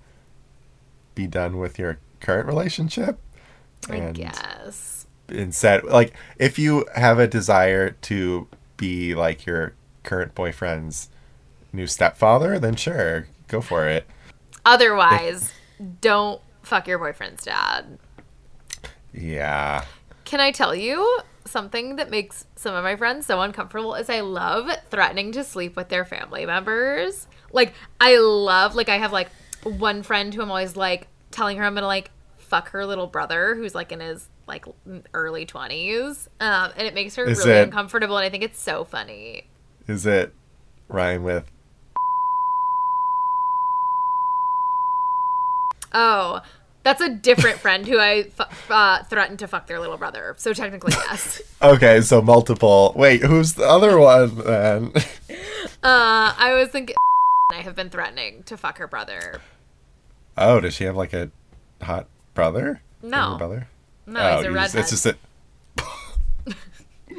be 1.16 1.26
done 1.28 1.58
with 1.58 1.80
your 1.80 1.98
current 2.20 2.46
relationship. 2.48 3.20
I 3.90 3.96
And 3.96 4.16
guess. 4.16 5.08
instead, 5.30 5.84
like, 5.86 6.13
if 6.38 6.60
you 6.60 6.86
have 6.96 7.20
a 7.20 7.28
desire 7.28 7.92
to 7.92 8.48
be 8.76 9.16
like 9.16 9.46
your 9.46 9.74
current 10.08 10.34
boyfriend's 10.34 11.10
new 11.72 11.86
stepfather, 11.86 12.58
then 12.58 12.76
sure, 12.76 13.28
go 13.48 13.62
for 13.62 13.88
it. 13.88 14.08
Otherwise, 14.65 15.52
don't 16.02 16.41
fuck 16.63 16.88
your 16.88 16.98
boyfriend's 16.98 17.43
dad. 17.43 18.00
Yeah. 19.13 19.86
Can 20.26 20.39
I 20.39 20.52
tell 20.52 20.74
you 20.76 21.20
something 21.46 21.96
that 21.96 22.10
makes 22.10 22.46
some 22.56 22.76
of 22.76 22.84
my 22.84 22.96
friends 22.96 23.26
so 23.26 23.41
uncomfortable 23.41 23.96
is 23.96 24.10
I 24.10 24.20
love 24.20 24.70
threatening 24.89 25.32
to 25.34 25.43
sleep 25.43 25.76
with 25.76 25.89
their 25.89 26.04
family 26.06 26.46
members. 26.46 27.28
Like 27.52 27.74
I 28.02 28.17
love 28.17 28.76
like 28.76 28.89
I 28.89 28.98
have 28.98 29.13
like 29.13 29.30
one 29.63 30.04
friend 30.04 30.34
who 30.34 30.41
I'm 30.41 30.50
always 30.50 30.76
like 30.76 31.08
telling 31.32 31.58
her 31.58 31.63
I'm 31.63 31.74
gonna 31.74 31.88
like 31.88 32.12
fuck 32.38 32.70
her 32.72 32.86
little 32.86 33.08
brother 33.08 33.56
who's 33.56 33.74
like 33.76 33.91
in 33.91 34.00
his 34.02 34.28
like 34.48 34.65
early 35.13 35.46
20s 35.46 36.28
um, 36.39 36.72
and 36.78 36.88
it 36.88 36.93
makes 36.93 37.15
her 37.15 37.26
Is 37.26 37.39
really 37.39 37.52
it- 37.60 37.63
uncomfortable 37.63 38.17
and 38.17 38.26
I 38.26 38.30
think 38.30 38.43
it's 38.43 38.60
so 38.62 38.84
funny. 38.84 39.48
Is 39.88 40.06
it 40.06 40.34
rhyme 40.89 41.23
with 41.23 41.50
Oh, 45.93 46.41
that's 46.84 47.02
a 47.02 47.10
different 47.10 47.58
friend 47.60 47.88
who 47.88 47.97
I 48.00 48.28
uh, 48.69 49.04
threatened 49.04 49.39
to 49.39 49.47
fuck 49.47 49.67
their 49.67 49.80
little 49.80 49.97
brother. 49.97 50.36
So 50.38 50.54
technically, 50.54 50.93
yes. 50.93 51.41
Okay, 51.62 52.02
so 52.02 52.21
multiple. 52.21 52.93
Wait, 52.95 53.23
who's 53.23 53.54
the 53.56 53.65
other 53.65 53.97
one 53.97 54.36
then? 54.38 54.91
Uh, 55.84 56.34
I 56.38 56.54
was 56.54 56.69
thinking 56.69 56.95
I 57.52 57.58
have 57.58 57.76
been 57.76 57.89
threatening 57.89 58.43
to 58.43 58.58
fuck 58.58 58.78
her 58.78 58.88
brother. 58.88 59.41
Oh, 60.38 60.60
does 60.60 60.76
she 60.76 60.84
have 60.84 60.95
like 60.95 61.13
a 61.13 61.32
hot 61.82 62.08
brother? 62.36 62.82
No. 63.02 63.36
Brother? 63.38 63.69
No, 64.06 64.19
oh, 64.19 64.38
he's 64.38 64.45
a 64.45 64.50
you 64.50 64.56
just- 64.56 64.76
it's 64.76 64.89
just 64.91 65.06
a. 65.08 65.17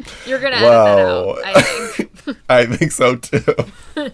You're 0.26 0.38
gonna 0.40 0.56
edit 0.56 0.68
that 0.68 0.98
out, 0.98 1.38
I 1.44 1.62
think. 1.62 2.38
I 2.48 2.66
think 2.66 2.92
so 2.92 3.16
too. 3.16 3.44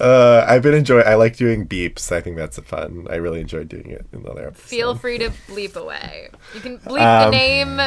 uh, 0.00 0.44
I've 0.48 0.62
been 0.62 0.74
enjoying. 0.74 1.06
I 1.06 1.14
like 1.14 1.36
doing 1.36 1.66
beeps. 1.66 2.12
I 2.12 2.20
think 2.20 2.36
that's 2.36 2.58
fun. 2.60 3.06
I 3.10 3.16
really 3.16 3.40
enjoyed 3.40 3.68
doing 3.68 3.90
it 3.90 4.06
in 4.12 4.22
the 4.22 4.30
other 4.30 4.48
episode. 4.48 4.62
Feel 4.62 4.94
free 4.94 5.18
to 5.18 5.30
bleep 5.48 5.76
away. 5.76 6.28
You 6.54 6.60
can 6.60 6.78
bleep 6.78 7.00
Um, 7.00 7.30
the 7.30 7.36
name. 7.36 7.80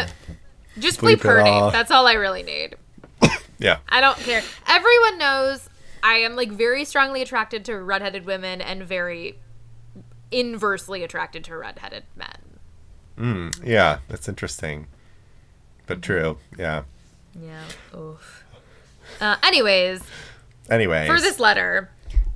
Just 0.80 1.00
bleep 1.00 1.18
bleep 1.18 1.24
her 1.24 1.44
name. 1.44 1.54
all. 1.54 1.72
That's 1.72 1.92
all 1.92 2.08
I 2.08 2.14
really 2.14 2.44
need. 2.44 2.76
Yeah. 3.60 3.78
I 3.90 4.02
don't 4.02 4.18
care. 4.18 4.42
Everyone 4.68 5.20
knows 5.20 5.70
I 6.02 6.16
am 6.16 6.36
like 6.36 6.50
very 6.50 6.84
strongly 6.84 7.22
attracted 7.22 7.64
to 7.66 7.78
redheaded 7.78 8.26
women 8.26 8.60
and 8.60 8.82
very 8.82 9.38
inversely 10.32 11.04
attracted 11.04 11.44
to 11.44 11.56
redheaded 11.56 12.06
men. 12.16 12.40
Mm, 13.20 13.64
yeah, 13.64 14.00
that's 14.08 14.28
interesting. 14.28 14.88
But 15.88 16.02
true. 16.02 16.38
Yeah. 16.58 16.84
Yeah. 17.40 17.64
Oof. 17.98 18.44
Uh, 19.20 19.36
anyways, 19.44 20.02
Anyways, 20.70 21.08
for 21.08 21.20
this 21.20 21.40
letter. 21.40 21.90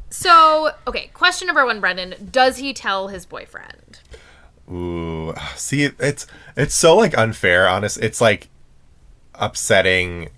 So, 0.10 0.72
okay, 0.88 1.08
question 1.14 1.48
number 1.48 1.66
one, 1.66 1.80
Brendan. 1.80 2.30
Does 2.32 2.58
he 2.58 2.74
tell 2.74 3.10
his 3.10 3.26
boyfriend? 3.26 4.00
Ooh, 4.72 5.34
see, 5.56 5.84
it's 6.00 6.26
it's 6.56 6.76
so 6.76 6.96
like 6.96 7.18
unfair. 7.18 7.68
Honest, 7.68 7.98
it's 8.02 8.22
like 8.22 8.50
upsetting 9.36 10.30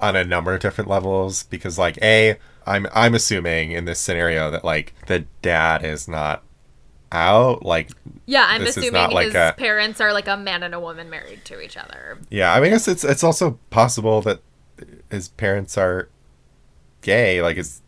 on 0.00 0.16
a 0.16 0.24
number 0.24 0.54
of 0.54 0.60
different 0.60 0.90
levels 0.90 1.44
because 1.44 1.78
like 1.78 1.98
a, 2.02 2.36
I'm 2.66 2.86
I'm 2.94 3.14
assuming 3.14 3.72
in 3.72 3.84
this 3.84 3.98
scenario 4.00 4.50
that 4.50 4.64
like 4.64 4.94
the 5.06 5.20
dad 5.42 5.84
is 5.84 6.08
not 6.08 6.42
out. 7.12 7.64
Like, 7.64 7.90
Yeah, 8.26 8.44
I'm 8.48 8.62
assuming 8.66 9.10
like 9.10 9.26
his 9.26 9.34
a- 9.34 9.54
parents 9.56 10.00
are 10.00 10.12
like 10.12 10.28
a 10.28 10.36
man 10.36 10.62
and 10.62 10.74
a 10.74 10.80
woman 10.80 11.10
married 11.10 11.44
to 11.46 11.60
each 11.60 11.76
other. 11.76 12.18
yeah, 12.30 12.52
I 12.52 12.60
mean, 12.60 12.66
I 12.68 12.70
guess 12.70 12.88
it's 12.88 13.04
it's 13.04 13.24
also 13.24 13.58
possible 13.70 14.20
that 14.22 14.40
his 15.10 15.28
parents 15.28 15.76
are 15.76 16.08
gay. 17.02 17.42
Like, 17.42 17.56
his 17.56 17.80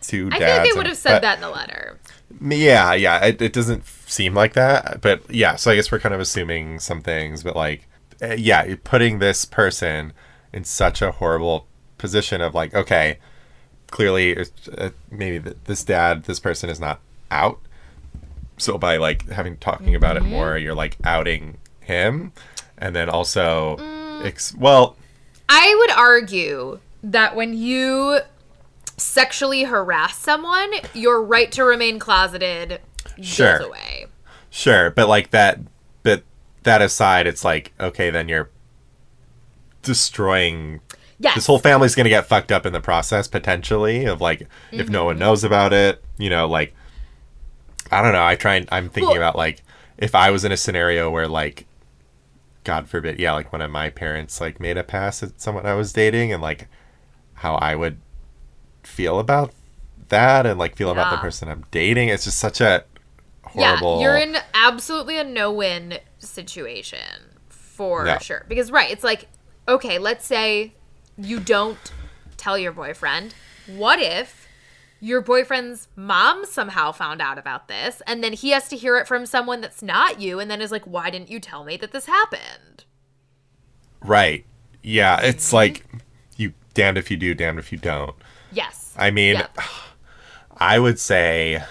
two 0.00 0.28
I 0.32 0.38
dads. 0.38 0.62
think 0.62 0.74
they 0.74 0.78
would 0.78 0.86
have 0.86 0.96
said 0.96 1.16
but- 1.16 1.22
that 1.22 1.34
in 1.36 1.40
the 1.42 1.50
letter. 1.50 1.98
Yeah, 2.40 2.94
yeah. 2.94 3.22
It, 3.26 3.42
it 3.42 3.52
doesn't 3.52 3.84
seem 3.86 4.34
like 4.34 4.54
that, 4.54 5.00
but 5.02 5.22
yeah. 5.30 5.54
So 5.56 5.70
I 5.70 5.74
guess 5.76 5.92
we're 5.92 5.98
kind 6.00 6.14
of 6.14 6.20
assuming 6.20 6.80
some 6.80 7.02
things, 7.02 7.42
but 7.44 7.54
like, 7.54 7.86
uh, 8.22 8.34
yeah, 8.38 8.74
putting 8.84 9.18
this 9.18 9.44
person 9.44 10.14
in 10.52 10.64
such 10.64 11.02
a 11.02 11.12
horrible 11.12 11.66
position 11.98 12.40
of 12.40 12.54
like, 12.54 12.74
okay, 12.74 13.18
clearly, 13.90 14.30
it's, 14.30 14.66
uh, 14.68 14.90
maybe 15.10 15.52
this 15.64 15.84
dad, 15.84 16.24
this 16.24 16.40
person 16.40 16.70
is 16.70 16.80
not 16.80 17.00
out. 17.30 17.60
So 18.62 18.78
by 18.78 18.96
like 18.98 19.28
having 19.28 19.56
talking 19.56 19.96
about 19.96 20.16
it 20.16 20.22
more, 20.22 20.56
you're 20.56 20.74
like 20.74 20.96
outing 21.02 21.58
him, 21.80 22.32
and 22.78 22.94
then 22.94 23.08
also, 23.10 23.76
ex- 24.22 24.54
well, 24.54 24.96
I 25.48 25.74
would 25.80 25.90
argue 25.90 26.78
that 27.02 27.34
when 27.34 27.54
you 27.54 28.20
sexually 28.96 29.64
harass 29.64 30.16
someone, 30.16 30.70
your 30.94 31.20
right 31.20 31.50
to 31.52 31.64
remain 31.64 31.98
closeted 31.98 32.80
Sure. 33.20 33.58
goes 33.58 33.66
away. 33.66 34.06
Sure, 34.48 34.90
but 34.90 35.08
like 35.08 35.30
that, 35.32 35.58
but 36.04 36.22
that 36.62 36.80
aside, 36.80 37.26
it's 37.26 37.44
like 37.44 37.72
okay, 37.80 38.10
then 38.10 38.28
you're 38.28 38.48
destroying 39.82 40.80
Yes. 41.18 41.34
this 41.36 41.46
whole 41.46 41.58
family's 41.58 41.94
gonna 41.96 42.08
get 42.08 42.26
fucked 42.26 42.52
up 42.52 42.64
in 42.66 42.72
the 42.72 42.80
process 42.80 43.26
potentially 43.28 44.04
of 44.06 44.20
like 44.20 44.46
if 44.70 44.88
no 44.88 45.00
Mm-hmm. 45.00 45.06
one 45.06 45.18
knows 45.18 45.42
about 45.44 45.72
it 45.72 46.02
you 46.18 46.28
know 46.30 46.46
like 46.48 46.74
i 47.92 48.02
don't 48.02 48.12
know 48.12 48.24
i 48.24 48.34
try 48.34 48.54
and 48.56 48.68
i'm 48.72 48.88
thinking 48.88 49.08
Well- 49.10 49.18
about 49.18 49.36
like 49.36 49.62
if 49.98 50.14
i 50.14 50.30
was 50.30 50.44
in 50.44 50.52
a 50.52 50.56
scenario 50.56 51.10
where 51.10 51.28
like 51.28 51.66
god 52.64 52.88
forbid 52.88 53.18
yeah 53.20 53.32
like 53.32 53.52
one 53.52 53.60
of 53.62 53.70
my 53.70 53.90
parents 53.90 54.40
like 54.40 54.58
made 54.60 54.76
a 54.76 54.82
pass 54.84 55.22
at 55.22 55.40
someone 55.40 55.66
i 55.66 55.74
was 55.74 55.92
dating 55.92 56.32
and 56.32 56.40
like 56.42 56.68
how 57.34 57.56
i 57.56 57.74
would 57.74 57.98
feel 58.82 59.18
about 59.18 59.52
that 60.08 60.46
and 60.46 60.58
like 60.58 60.76
feel 60.76 60.90
about 60.90 61.10
the 61.10 61.16
person 61.18 61.48
i'm 61.48 61.64
dating 61.70 62.08
it's 62.08 62.24
just 62.24 62.38
such 62.38 62.60
a 62.60 62.84
horrible 63.44 64.00
Yeah, 64.00 64.02
you're 64.06 64.16
in 64.16 64.36
absolutely 64.54 65.18
a 65.18 65.24
no-win 65.24 65.98
situation 66.18 66.98
for 67.48 68.06
Yeah. 68.06 68.18
sure. 68.18 68.44
Because 68.48 68.70
right, 68.70 68.90
it's 68.90 69.04
like, 69.04 69.28
okay, 69.68 69.98
let's 69.98 70.24
say 70.24 70.72
you 71.18 71.40
don't 71.40 71.76
tell 72.36 72.56
your 72.56 72.72
boyfriend. 72.72 73.34
What 73.66 73.98
if 74.00 74.41
your 75.04 75.20
boyfriend's 75.20 75.88
mom 75.96 76.44
somehow 76.46 76.92
found 76.92 77.20
out 77.20 77.36
about 77.36 77.66
this 77.66 78.00
and 78.06 78.22
then 78.22 78.32
he 78.32 78.50
has 78.50 78.68
to 78.68 78.76
hear 78.76 78.96
it 78.98 79.08
from 79.08 79.26
someone 79.26 79.60
that's 79.60 79.82
not 79.82 80.20
you 80.20 80.38
and 80.38 80.48
then 80.48 80.60
is 80.62 80.70
like, 80.70 80.84
"Why 80.84 81.10
didn't 81.10 81.28
you 81.28 81.40
tell 81.40 81.64
me 81.64 81.76
that 81.78 81.90
this 81.90 82.06
happened?" 82.06 82.84
right 84.00 84.44
yeah 84.82 85.20
it's 85.20 85.48
Mm-hmm. 85.48 85.56
like 85.56 85.86
you 86.36 86.52
damned 86.74 86.98
if 86.98 87.10
you 87.10 87.16
do 87.16 87.34
damned 87.34 87.58
if 87.58 87.72
you 87.72 87.78
don't 87.78 88.14
Yes. 88.52 88.94
I 88.98 89.10
mean, 89.10 89.34
Yeah. 89.36 89.46
I 90.58 90.78
would 90.78 90.98
say, 91.00 91.62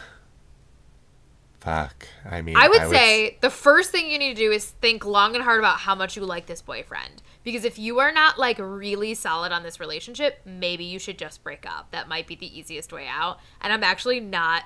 fuck. 1.59 2.07
I 2.29 2.41
mean, 2.41 2.57
I 2.57 2.67
would 2.67 2.81
s- 2.81 2.89
say 2.89 3.37
the 3.41 3.49
first 3.49 3.91
thing 3.91 4.09
you 4.09 4.17
need 4.17 4.35
to 4.35 4.41
do 4.41 4.51
is 4.51 4.65
think 4.65 5.05
long 5.05 5.35
and 5.35 5.43
hard 5.43 5.59
about 5.59 5.77
how 5.77 5.95
much 5.95 6.15
you 6.17 6.23
like 6.25 6.47
this 6.47 6.61
boyfriend. 6.61 7.21
Because 7.43 7.65
if 7.65 7.79
you 7.79 7.99
are 7.99 8.11
not 8.11 8.37
like 8.37 8.57
really 8.59 9.13
solid 9.13 9.51
on 9.51 9.63
this 9.63 9.79
relationship, 9.79 10.41
maybe 10.45 10.83
you 10.83 10.99
should 10.99 11.17
just 11.17 11.43
break 11.43 11.65
up. 11.65 11.89
That 11.91 12.07
might 12.07 12.27
be 12.27 12.35
the 12.35 12.57
easiest 12.59 12.93
way 12.93 13.07
out. 13.07 13.39
And 13.61 13.73
I'm 13.73 13.83
actually 13.83 14.19
not 14.19 14.63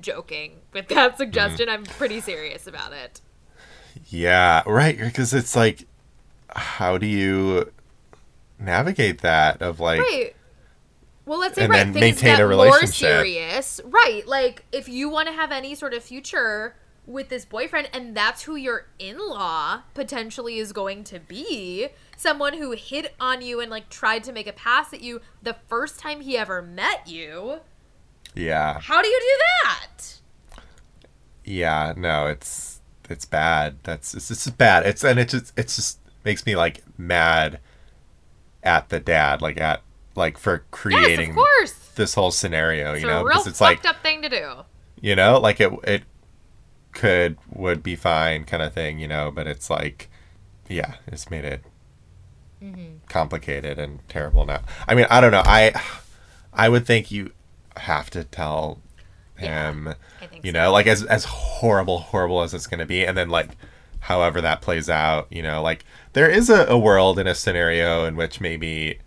joking 0.00 0.56
with 0.72 0.88
that 0.88 1.16
suggestion. 1.16 1.68
I'm 1.68 1.84
pretty 1.84 2.20
serious 2.20 2.66
about 2.66 2.92
it. 2.92 3.20
yeah, 4.08 4.62
right. 4.66 4.98
Because 4.98 5.32
it's 5.32 5.56
like, 5.56 5.86
how 6.54 6.98
do 6.98 7.06
you 7.06 7.72
navigate 8.58 9.20
that? 9.22 9.62
Of 9.62 9.80
like, 9.80 10.00
Right. 10.00 10.34
Well, 11.24 11.38
let's 11.40 11.56
say 11.56 11.64
And 11.64 11.70
right 11.70 11.78
then 11.84 11.92
things 11.92 12.22
maintain 12.22 12.36
get 12.36 12.40
a 12.40 12.42
more 12.42 12.48
relationship. 12.64 12.94
serious. 12.94 13.80
Right. 13.84 14.26
Like 14.26 14.64
if 14.72 14.88
you 14.88 15.10
want 15.10 15.28
to 15.28 15.34
have 15.34 15.52
any 15.52 15.74
sort 15.74 15.92
of 15.94 16.02
future 16.02 16.74
with 17.06 17.28
this 17.28 17.44
boyfriend 17.44 17.88
and 17.92 18.14
that's 18.16 18.42
who 18.42 18.54
your 18.56 18.86
in-law 18.98 19.82
potentially 19.94 20.58
is 20.58 20.72
going 20.72 21.04
to 21.04 21.18
be, 21.20 21.88
someone 22.18 22.54
who 22.54 22.72
hit 22.72 23.14
on 23.18 23.40
you 23.40 23.60
and 23.60 23.70
like 23.70 23.88
tried 23.88 24.24
to 24.24 24.32
make 24.32 24.46
a 24.46 24.52
pass 24.52 24.92
at 24.92 25.00
you 25.00 25.20
the 25.42 25.56
first 25.68 25.98
time 25.98 26.20
he 26.20 26.36
ever 26.36 26.60
met 26.60 27.08
you, 27.08 27.60
yeah, 28.34 28.78
how 28.80 29.00
do 29.00 29.08
you 29.08 29.18
do 29.20 29.42
that? 29.64 30.20
yeah. 31.44 31.94
No, 31.96 32.26
it's 32.26 32.80
it's 33.08 33.24
bad. 33.24 33.78
That's 33.84 34.14
it's 34.14 34.28
just 34.28 34.58
bad. 34.58 34.86
It's 34.86 35.02
and 35.04 35.18
it 35.18 35.28
just 35.30 35.52
it's 35.56 35.76
just 35.76 35.98
makes 36.24 36.44
me 36.44 36.56
like 36.56 36.82
mad 36.98 37.60
at 38.62 38.88
the 38.90 39.00
dad, 39.00 39.40
like 39.40 39.60
at 39.60 39.82
like 40.14 40.36
for 40.38 40.54
Yes, 40.54 40.62
creating 40.70 41.30
of 41.30 41.36
course. 41.36 41.72
this 41.94 42.14
whole 42.14 42.30
scenario. 42.30 42.92
It's 42.92 43.02
you 43.02 43.08
know, 43.08 43.24
because 43.24 43.46
it's 43.46 43.58
fucked 43.60 43.84
like 43.84 43.94
up 43.96 44.02
thing 44.02 44.22
to 44.22 44.28
do. 44.28 44.50
you 45.00 45.14
know 45.16 45.38
like 45.38 45.60
it 45.60 45.72
it 45.84 46.02
could 46.92 47.36
would 47.52 47.82
be 47.82 47.94
fine 47.94 48.44
kind 48.44 48.62
of 48.62 48.72
thing 48.74 48.98
you 48.98 49.06
know 49.06 49.30
but 49.30 49.46
it's 49.46 49.70
like 49.70 50.08
yeah 50.68 50.94
it's 51.06 51.30
made 51.30 51.44
it 51.44 51.62
Mm-hmm. 52.62 53.06
complicated 53.08 53.78
and 53.78 54.00
terrible 54.08 54.44
now 54.44 54.60
i 54.88 54.94
mean 54.94 55.06
i 55.10 55.20
don't 55.20 55.30
know 55.30 55.42
i 55.44 55.72
i 56.52 56.68
would 56.68 56.84
think 56.86 57.10
you 57.12 57.30
have 57.76 58.10
to 58.10 58.24
tell 58.24 58.80
Yeah, 59.40 59.68
him 59.70 59.94
think 60.18 60.44
you 60.44 60.50
so. 60.52 60.58
know 60.58 60.72
like 60.72 60.86
as 60.88 61.04
as 61.04 61.24
horrible 61.24 61.98
horrible 62.00 62.42
as 62.42 62.52
it's 62.54 62.66
going 62.66 62.80
to 62.80 62.86
be 62.86 63.04
and 63.06 63.16
then 63.16 63.28
like 63.30 63.50
however 64.00 64.40
that 64.40 64.60
plays 64.60 64.90
out 64.90 65.28
you 65.30 65.42
know 65.42 65.62
like 65.62 65.84
there 66.14 66.28
is 66.28 66.50
a, 66.50 66.66
a 66.66 66.76
world 66.78 67.18
in 67.20 67.26
a 67.28 67.34
scenario 67.34 68.04
in 68.04 68.16
which 68.16 68.40
maybe 68.40 68.98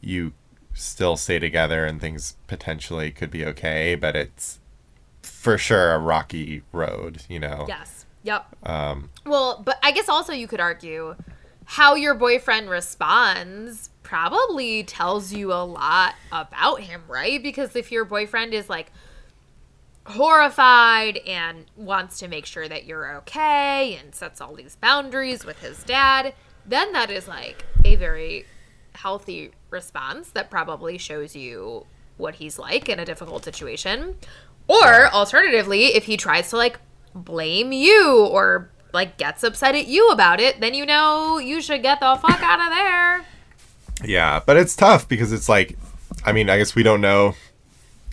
you 0.00 0.32
still 0.74 1.16
stay 1.16 1.40
together 1.40 1.84
and 1.84 2.00
things 2.00 2.36
potentially 2.46 3.10
could 3.10 3.30
be 3.32 3.44
okay 3.44 3.96
but 3.96 4.14
it's 4.14 4.60
for 5.22 5.58
sure 5.58 5.92
a 5.92 5.98
rocky 5.98 6.62
road 6.72 7.22
you 7.28 7.40
know 7.40 7.64
Yes. 7.66 8.06
Yep. 8.22 8.56
um 8.64 9.10
Well, 9.24 9.62
but 9.64 9.78
I 9.82 9.90
guess 9.92 10.08
also 10.08 10.32
you 10.32 10.46
could 10.46 10.60
argue 10.60 11.16
how 11.70 11.94
your 11.94 12.14
boyfriend 12.14 12.70
responds 12.70 13.90
probably 14.02 14.82
tells 14.82 15.34
you 15.34 15.52
a 15.52 15.62
lot 15.62 16.14
about 16.32 16.80
him, 16.80 17.02
right? 17.06 17.42
Because 17.42 17.76
if 17.76 17.92
your 17.92 18.06
boyfriend 18.06 18.54
is 18.54 18.70
like 18.70 18.90
horrified 20.06 21.18
and 21.26 21.66
wants 21.76 22.18
to 22.20 22.26
make 22.26 22.46
sure 22.46 22.66
that 22.66 22.86
you're 22.86 23.16
okay 23.16 23.98
and 24.00 24.14
sets 24.14 24.40
all 24.40 24.54
these 24.54 24.76
boundaries 24.76 25.44
with 25.44 25.60
his 25.60 25.84
dad, 25.84 26.32
then 26.64 26.94
that 26.94 27.10
is 27.10 27.28
like 27.28 27.66
a 27.84 27.96
very 27.96 28.46
healthy 28.94 29.50
response 29.68 30.30
that 30.30 30.48
probably 30.50 30.96
shows 30.96 31.36
you 31.36 31.84
what 32.16 32.36
he's 32.36 32.58
like 32.58 32.88
in 32.88 32.98
a 32.98 33.04
difficult 33.04 33.44
situation. 33.44 34.16
Or 34.68 35.08
alternatively, 35.08 35.88
if 35.88 36.04
he 36.04 36.16
tries 36.16 36.48
to 36.48 36.56
like 36.56 36.80
blame 37.14 37.72
you 37.72 38.24
or 38.24 38.70
like 38.92 39.16
gets 39.18 39.42
upset 39.42 39.74
at 39.74 39.86
you 39.86 40.08
about 40.10 40.40
it, 40.40 40.60
then 40.60 40.74
you 40.74 40.86
know 40.86 41.38
you 41.38 41.60
should 41.60 41.82
get 41.82 42.00
the 42.00 42.16
fuck 42.16 42.42
out 42.42 42.60
of 42.60 42.70
there. 42.70 43.24
yeah 44.04 44.40
but 44.46 44.56
it's 44.56 44.76
tough 44.76 45.08
because 45.08 45.32
it's 45.32 45.48
like 45.48 45.76
i 46.24 46.30
mean 46.30 46.48
i 46.48 46.56
guess 46.56 46.74
we 46.76 46.84
don't 46.84 47.00
know 47.00 47.34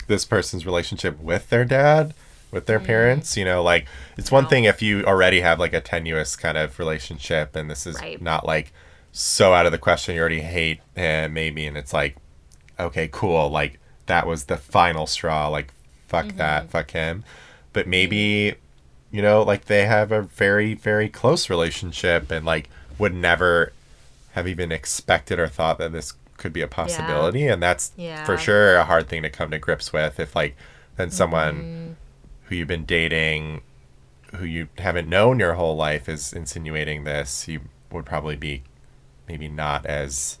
this 0.08 0.24
person's 0.24 0.66
relationship 0.66 1.18
with 1.20 1.48
their 1.48 1.64
dad 1.64 2.12
with 2.50 2.66
their 2.66 2.80
mm. 2.80 2.86
parents 2.86 3.36
you 3.36 3.44
know 3.44 3.62
like 3.62 3.86
it's 4.16 4.30
one 4.32 4.44
No. 4.44 4.50
thing 4.50 4.64
if 4.64 4.82
you 4.82 5.04
already 5.04 5.40
have 5.40 5.60
like 5.60 5.72
a 5.72 5.80
tenuous 5.80 6.34
kind 6.36 6.58
of 6.58 6.78
relationship 6.78 7.54
and 7.54 7.70
this 7.70 7.86
is 7.86 7.96
Right. 8.00 8.20
not 8.20 8.44
like 8.44 8.72
so 9.12 9.54
out 9.54 9.64
of 9.66 9.72
the 9.72 9.78
question 9.78 10.14
you 10.16 10.20
already 10.20 10.40
hate 10.40 10.80
him 10.96 11.32
maybe 11.32 11.66
and 11.66 11.76
it's 11.76 11.92
like 11.92 12.16
okay 12.80 13.08
cool 13.10 13.48
like 13.48 13.78
that 14.06 14.26
was 14.26 14.44
the 14.44 14.56
final 14.56 15.06
straw 15.06 15.48
like 15.48 15.72
fuck 16.08 16.26
that 16.36 16.62
mm-hmm. 16.62 16.70
fuck 16.70 16.90
him 16.90 17.24
but 17.72 17.86
maybe 17.86 18.52
mm-hmm. 18.52 18.60
You 19.10 19.22
know 19.22 19.42
like 19.42 19.66
they 19.66 19.86
have 19.86 20.12
a 20.12 20.22
very 20.22 20.74
very 20.74 21.08
close 21.08 21.48
relationship 21.48 22.30
and 22.30 22.44
like 22.44 22.68
would 22.98 23.14
never 23.14 23.72
have 24.32 24.46
even 24.48 24.72
expected 24.72 25.38
or 25.38 25.48
thought 25.48 25.78
that 25.78 25.92
this 25.92 26.14
could 26.36 26.52
be 26.52 26.60
a 26.60 26.68
possibility 26.68 27.46
and 27.46 27.62
that's 27.62 27.92
Yeah. 27.96 28.24
for 28.24 28.36
sure 28.36 28.76
a 28.76 28.84
hard 28.84 29.08
thing 29.08 29.22
to 29.22 29.30
come 29.30 29.50
to 29.50 29.58
grips 29.58 29.92
with 29.92 30.20
if 30.20 30.34
like 30.34 30.56
then 30.96 31.10
someone 31.10 31.54
mm-hmm. 31.54 31.92
who 32.44 32.56
you've 32.56 32.68
been 32.68 32.84
dating 32.84 33.62
who 34.34 34.44
you 34.44 34.68
haven't 34.78 35.08
known 35.08 35.38
your 35.38 35.54
whole 35.54 35.76
life 35.76 36.08
is 36.08 36.32
insinuating 36.32 37.04
this 37.04 37.48
you 37.48 37.60
would 37.90 38.04
probably 38.04 38.36
be 38.36 38.62
maybe 39.28 39.48
not 39.48 39.86
as 39.86 40.38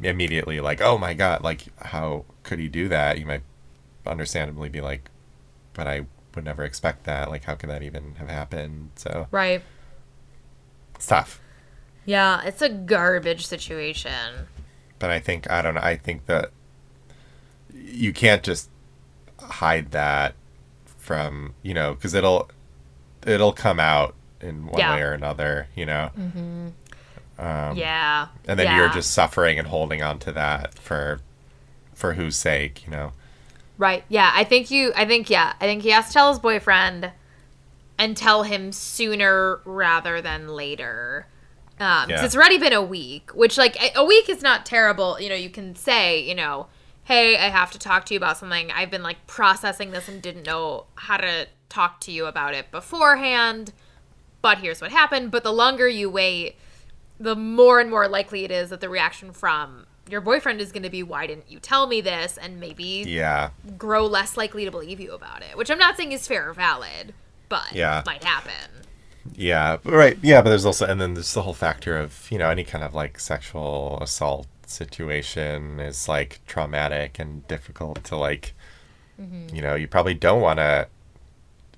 immediately 0.00 0.60
like 0.60 0.80
oh 0.80 0.98
my 0.98 1.14
god 1.14 1.42
like 1.42 1.64
how 1.86 2.24
could 2.42 2.58
he 2.58 2.68
do 2.68 2.88
that? 2.88 3.18
You 3.18 3.26
might 3.26 3.42
understandably 4.06 4.68
be 4.68 4.80
like 4.80 5.08
but 5.74 5.86
i 5.86 6.04
would 6.34 6.44
never 6.44 6.64
expect 6.64 7.04
that 7.04 7.30
like 7.30 7.44
how 7.44 7.54
could 7.54 7.68
that 7.70 7.82
even 7.82 8.14
have 8.16 8.28
happened 8.28 8.90
so 8.96 9.26
Right. 9.30 9.62
it's 10.94 11.06
tough 11.06 11.40
Yeah, 12.04 12.42
it's 12.44 12.62
a 12.62 12.68
garbage 12.68 13.46
situation. 13.46 14.46
but 14.98 15.10
I 15.10 15.18
think 15.20 15.50
I 15.50 15.62
don't 15.62 15.74
know. 15.74 15.80
I 15.82 15.96
think 15.96 16.26
that 16.26 16.50
you 17.74 18.12
can't 18.12 18.42
just 18.42 18.70
hide 19.40 19.90
that 19.92 20.34
from 20.84 21.54
you 21.62 21.74
know 21.74 21.94
because 21.94 22.14
it'll 22.14 22.48
it'll 23.26 23.52
come 23.52 23.78
out 23.80 24.14
in 24.40 24.66
one 24.66 24.78
Yeah. 24.80 24.94
way 24.96 25.02
or 25.02 25.12
another, 25.12 25.68
you 25.76 25.86
know, 25.86 26.10
Um, 27.38 27.76
yeah. 27.76 28.28
and 28.46 28.58
then 28.58 28.66
yeah. 28.66 28.76
you're 28.76 28.88
just 28.88 29.10
suffering 29.12 29.58
and 29.58 29.68
holding 29.68 30.02
on 30.02 30.18
to 30.20 30.32
that 30.32 30.74
for 30.78 31.20
for 31.94 32.14
whose 32.14 32.36
sake, 32.36 32.84
you 32.84 32.90
know. 32.90 33.12
Right. 33.82 34.04
Yeah. 34.08 34.30
I 34.32 34.44
think 34.44 34.70
you. 34.70 34.92
I 34.94 35.04
think 35.06 35.28
yeah. 35.28 35.54
I 35.60 35.64
think 35.64 35.82
he 35.82 35.90
has 35.90 36.06
to 36.06 36.12
tell 36.12 36.28
his 36.30 36.38
boyfriend, 36.38 37.10
and 37.98 38.16
tell 38.16 38.44
him 38.44 38.70
sooner 38.70 39.60
rather 39.64 40.22
than 40.22 40.46
later. 40.48 41.26
Um, 41.80 42.08
Yeah. 42.08 42.24
it's 42.24 42.36
already 42.36 42.58
been 42.58 42.72
a 42.72 42.80
week, 42.82 43.32
which 43.34 43.58
like 43.58 43.74
a- 43.82 43.98
a 43.98 44.04
week 44.04 44.28
is 44.28 44.40
not 44.40 44.64
terrible. 44.64 45.18
You 45.20 45.28
know, 45.30 45.34
you 45.34 45.50
can 45.50 45.74
say, 45.74 46.20
you 46.20 46.34
know, 46.36 46.68
hey, 47.04 47.36
I 47.36 47.48
have 47.48 47.72
to 47.72 47.78
talk 47.78 48.04
to 48.06 48.14
you 48.14 48.18
about 48.18 48.38
something. 48.38 48.70
I've 48.70 48.90
been 48.90 49.02
like 49.02 49.26
processing 49.26 49.90
this 49.90 50.06
and 50.06 50.22
didn't 50.22 50.46
know 50.46 50.86
how 50.94 51.16
to 51.16 51.48
talk 51.68 52.00
to 52.02 52.12
you 52.12 52.26
about 52.26 52.54
it 52.54 52.70
beforehand. 52.70 53.72
But 54.42 54.58
here's 54.58 54.80
what 54.80 54.92
happened. 54.92 55.32
But 55.32 55.42
the 55.42 55.52
longer 55.52 55.88
you 55.88 56.08
wait, 56.08 56.54
the 57.18 57.34
more 57.34 57.80
and 57.80 57.90
more 57.90 58.06
likely 58.06 58.44
it 58.44 58.52
is 58.52 58.70
that 58.70 58.80
the 58.80 58.88
reaction 58.88 59.32
from 59.32 59.86
your 60.08 60.20
boyfriend 60.20 60.60
is 60.60 60.72
going 60.72 60.82
to 60.82 60.90
be, 60.90 61.02
why 61.02 61.26
didn't 61.26 61.50
you 61.50 61.58
tell 61.60 61.86
me 61.86 62.00
this? 62.00 62.36
And 62.36 62.58
maybe 62.60 63.04
Yeah, 63.06 63.50
grow 63.78 64.06
less 64.06 64.36
likely 64.36 64.64
to 64.64 64.70
believe 64.70 65.00
you 65.00 65.12
about 65.12 65.42
it, 65.42 65.56
which 65.56 65.70
I'm 65.70 65.78
not 65.78 65.96
saying 65.96 66.12
is 66.12 66.26
fair 66.26 66.50
or 66.50 66.52
valid, 66.54 67.14
but 67.48 67.72
Yeah. 67.72 68.02
might 68.06 68.24
happen. 68.24 68.86
yeah, 69.34 69.78
right. 69.84 70.18
Yeah, 70.22 70.42
but 70.42 70.50
there's 70.50 70.64
also 70.66 70.86
and 70.86 71.00
then 71.00 71.14
there's 71.14 71.32
the 71.34 71.42
whole 71.42 71.54
factor 71.54 71.96
of 71.96 72.26
you 72.30 72.38
know 72.38 72.50
any 72.50 72.64
kind 72.64 72.82
of 72.84 72.94
like 72.94 73.20
sexual 73.20 73.98
assault 74.02 74.46
situation 74.66 75.78
is 75.80 76.08
like 76.08 76.40
traumatic 76.46 77.18
and 77.18 77.46
difficult 77.48 78.02
to 78.04 78.16
like 78.16 78.54
Mm-hmm. 79.20 79.54
you 79.54 79.60
know 79.62 79.74
you 79.74 79.86
probably 79.86 80.14
don't 80.14 80.40
want 80.40 80.58
to 80.58 80.88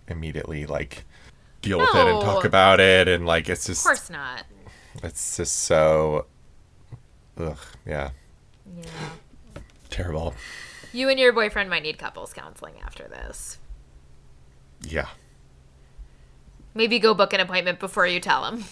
immediately 0.08 0.66
like 0.66 1.04
deal 1.62 1.78
with 1.80 1.94
it 1.94 2.06
and 2.06 2.20
talk 2.20 2.44
about 2.44 2.78
it 2.80 3.08
and 3.08 3.26
like 3.26 3.48
it's 3.48 3.66
just 3.66 3.84
Of 3.84 3.88
course 3.88 4.08
not. 4.10 4.44
it's 5.02 5.36
just 5.36 5.56
so 5.60 6.26
ugh 7.38 7.58
yeah 7.86 8.10
Yeah. 8.76 8.84
terrible 9.90 10.34
You 10.92 11.08
and 11.08 11.18
your 11.18 11.32
boyfriend 11.32 11.68
might 11.70 11.82
need 11.82 11.98
couples 11.98 12.32
counseling 12.32 12.74
after 12.84 13.08
this. 13.08 13.58
yeah 14.82 15.08
Maybe 16.74 16.98
go 16.98 17.14
book 17.14 17.32
an 17.32 17.40
appointment 17.40 17.78
before 17.78 18.06
you 18.06 18.20
tell 18.20 18.44
him. 18.46 18.64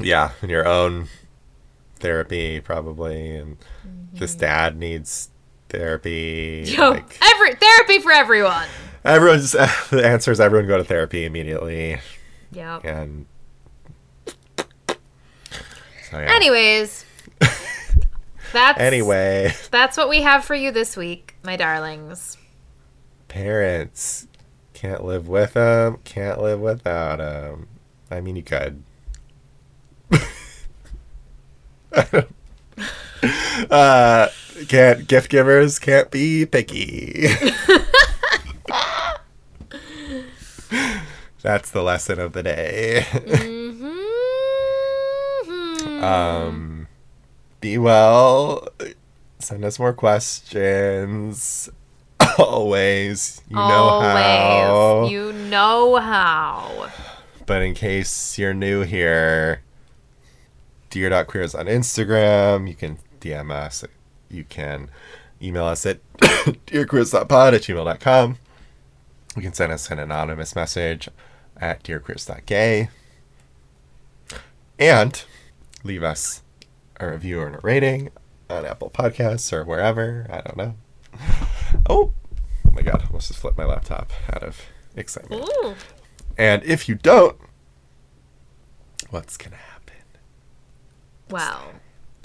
yeah 0.00 0.32
and 0.42 0.50
your 0.50 0.66
own 0.66 1.08
therapy 2.00 2.60
probably 2.60 3.36
and 3.36 3.56
Mm-hmm. 3.86 4.18
this 4.18 4.34
dad 4.34 4.76
needs 4.76 5.30
therapy 5.68 6.62
Yo, 6.66 6.90
like 6.90 7.18
every 7.22 7.54
therapy 7.56 7.98
for 7.98 8.12
everyone. 8.12 8.66
everyone's 9.04 9.52
the 9.90 10.02
answer 10.04 10.30
is 10.32 10.40
everyone 10.40 10.68
go 10.68 10.76
to 10.78 10.84
therapy 10.84 11.24
immediately 11.24 11.98
Yeah. 12.52 12.78
and 12.84 13.26
so 16.10 16.18
yeah 16.20 16.34
Anyways, 16.34 17.03
that's 18.54 18.80
anyway. 18.80 19.52
That's 19.70 19.96
what 19.98 20.08
we 20.08 20.22
have 20.22 20.44
for 20.44 20.54
you 20.54 20.70
this 20.70 20.96
week, 20.96 21.34
my 21.42 21.56
darlings. 21.56 22.38
parents 23.28 24.26
can't 24.72 25.04
live 25.04 25.28
with 25.28 25.52
them 25.54 25.98
can't 26.04 26.40
live 26.40 26.60
without 26.60 27.16
them 27.18 27.66
i 28.10 28.20
mean 28.20 28.36
you 28.36 28.42
could. 28.42 28.82
Uh 33.70 34.28
can't 34.68 35.08
gift 35.08 35.30
givers 35.30 35.78
can't 35.78 36.10
be 36.10 36.44
picky. 36.44 37.28
That's 41.42 41.70
the 41.70 41.82
lesson 41.82 42.20
of 42.20 42.34
the 42.34 42.42
day. 42.42 43.06
Mm-hmm. 43.10 43.94
um 46.04 46.73
be 47.64 47.78
well 47.78 48.68
send 49.38 49.64
us 49.64 49.78
more 49.78 49.94
questions 49.94 51.70
always 52.38 53.40
you 53.48 53.56
know 53.56 54.00
how 54.00 55.06
You 55.08 55.32
know 55.32 55.96
how. 55.96 56.90
But 57.46 57.62
in 57.62 57.72
case 57.72 58.38
you're 58.38 58.52
new 58.52 58.82
here, 58.82 59.62
dear.queers 60.90 61.54
on 61.54 61.66
Instagram. 61.66 62.68
You 62.68 62.74
can 62.74 62.98
DM 63.20 63.50
us. 63.50 63.82
You 64.30 64.44
can 64.44 64.90
email 65.40 65.64
us 65.64 65.86
at 65.86 66.00
dearqueers.pod 66.66 67.54
at 67.54 67.62
gmail.com. 67.62 68.38
You 69.36 69.42
can 69.42 69.54
send 69.54 69.72
us 69.72 69.90
an 69.90 69.98
anonymous 69.98 70.54
message 70.54 71.08
at 71.56 71.82
dearqueers.gay. 71.82 72.90
And 74.78 75.24
leave 75.82 76.02
us 76.02 76.43
a 77.00 77.10
review 77.10 77.40
or 77.40 77.48
a 77.48 77.60
rating 77.62 78.10
on 78.48 78.64
Apple 78.64 78.90
Podcasts 78.90 79.52
or 79.52 79.64
wherever. 79.64 80.26
I 80.30 80.40
don't 80.40 80.56
know. 80.56 80.74
Oh, 81.90 82.12
oh 82.64 82.70
my 82.70 82.82
god, 82.82 83.02
I 83.02 83.06
almost 83.06 83.26
just 83.26 83.40
flipped 83.40 83.58
my 83.58 83.64
laptop 83.64 84.12
out 84.32 84.44
of 84.44 84.60
excitement. 84.94 85.42
Ooh. 85.42 85.74
And 86.38 86.62
if 86.62 86.88
you 86.88 86.94
don't, 86.94 87.36
what's 89.10 89.36
gonna 89.36 89.56
happen? 89.56 89.74
Well, 91.28 91.72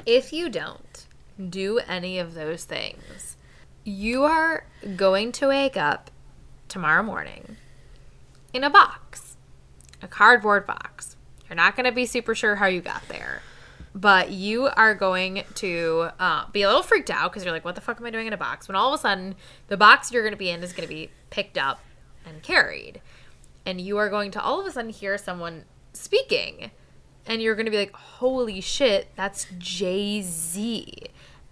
if 0.05 0.31
you 0.31 0.49
don't 0.49 1.07
do 1.49 1.79
any 1.87 2.19
of 2.19 2.35
those 2.35 2.63
things, 2.65 3.37
you 3.83 4.23
are 4.23 4.65
going 4.95 5.31
to 5.33 5.47
wake 5.47 5.77
up 5.77 6.11
tomorrow 6.67 7.03
morning 7.03 7.57
in 8.53 8.63
a 8.63 8.69
box, 8.69 9.37
a 10.01 10.07
cardboard 10.07 10.67
box. 10.67 11.15
You're 11.47 11.55
not 11.55 11.75
going 11.75 11.85
to 11.85 11.91
be 11.91 12.05
super 12.05 12.35
sure 12.35 12.55
how 12.55 12.67
you 12.67 12.81
got 12.81 13.07
there, 13.07 13.41
but 13.93 14.31
you 14.31 14.67
are 14.67 14.93
going 14.93 15.43
to 15.55 16.09
uh, 16.19 16.45
be 16.51 16.61
a 16.61 16.67
little 16.67 16.83
freaked 16.83 17.09
out 17.09 17.31
because 17.31 17.43
you're 17.43 17.53
like, 17.53 17.65
what 17.65 17.75
the 17.75 17.81
fuck 17.81 17.99
am 17.99 18.05
I 18.05 18.11
doing 18.11 18.27
in 18.27 18.33
a 18.33 18.37
box? 18.37 18.67
When 18.67 18.75
all 18.75 18.93
of 18.93 18.99
a 18.99 19.01
sudden, 19.01 19.35
the 19.67 19.77
box 19.77 20.11
you're 20.11 20.23
going 20.23 20.33
to 20.33 20.37
be 20.37 20.49
in 20.49 20.61
is 20.63 20.73
going 20.73 20.87
to 20.87 20.93
be 20.93 21.09
picked 21.29 21.57
up 21.57 21.79
and 22.25 22.41
carried. 22.43 23.01
And 23.65 23.81
you 23.81 23.97
are 23.97 24.09
going 24.09 24.31
to 24.31 24.41
all 24.41 24.59
of 24.59 24.65
a 24.65 24.71
sudden 24.71 24.91
hear 24.91 25.17
someone 25.17 25.65
speaking 25.93 26.71
and 27.29 27.41
you're 27.41 27.55
going 27.55 27.65
to 27.65 27.71
be 27.71 27.77
like, 27.77 27.93
holy 27.93 28.59
shit, 28.59 29.09
that's 29.15 29.45
Jay 29.57 30.21
Z. 30.21 31.03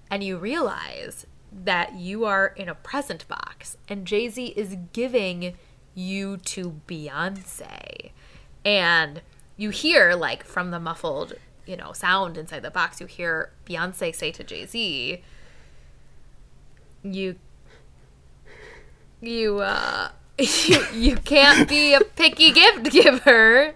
And 0.09 0.23
you 0.23 0.37
realize 0.37 1.27
that 1.51 1.93
you 1.93 2.25
are 2.25 2.47
in 2.47 2.67
a 2.67 2.75
present 2.75 3.27
box, 3.27 3.77
and 3.87 4.05
Jay 4.05 4.27
Z 4.27 4.47
is 4.55 4.75
giving 4.91 5.55
you 5.93 6.37
to 6.37 6.81
Beyonce. 6.87 8.11
And 8.65 9.21
you 9.55 9.69
hear, 9.69 10.15
like, 10.15 10.43
from 10.43 10.71
the 10.71 10.79
muffled, 10.79 11.33
you 11.67 11.77
know, 11.77 11.93
sound 11.93 12.37
inside 12.37 12.61
the 12.61 12.71
box, 12.71 12.99
you 12.99 13.07
hear 13.07 13.51
Beyonce 13.65 14.15
say 14.15 14.31
to 14.31 14.43
Jay 14.43 14.65
Z, 14.65 15.21
you, 17.03 17.35
you, 19.21 19.59
uh, 19.59 20.09
you, 20.39 20.85
you 20.93 21.15
can't 21.17 21.67
be 21.67 21.93
a 21.93 22.01
picky 22.01 22.51
gift 22.51 22.91
giver. 22.91 23.75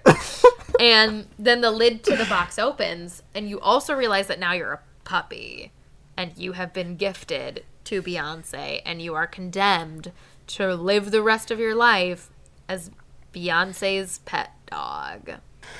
And 0.79 1.27
then 1.37 1.61
the 1.61 1.71
lid 1.71 2.03
to 2.05 2.15
the 2.15 2.25
box 2.25 2.57
opens 2.57 3.21
and 3.35 3.49
you 3.49 3.59
also 3.59 3.93
realize 3.93 4.27
that 4.27 4.39
now 4.39 4.53
you're 4.53 4.73
a 4.73 4.79
puppy 5.03 5.71
and 6.17 6.35
you 6.37 6.53
have 6.53 6.73
been 6.73 6.95
gifted 6.95 7.65
to 7.83 8.01
Beyonce 8.01 8.81
and 8.85 9.01
you 9.01 9.13
are 9.13 9.27
condemned 9.27 10.11
to 10.47 10.75
live 10.75 11.11
the 11.11 11.21
rest 11.21 11.51
of 11.51 11.59
your 11.59 11.75
life 11.75 12.29
as 12.67 12.89
Beyonce's 13.33 14.19
pet 14.19 14.51
dog 14.69 15.31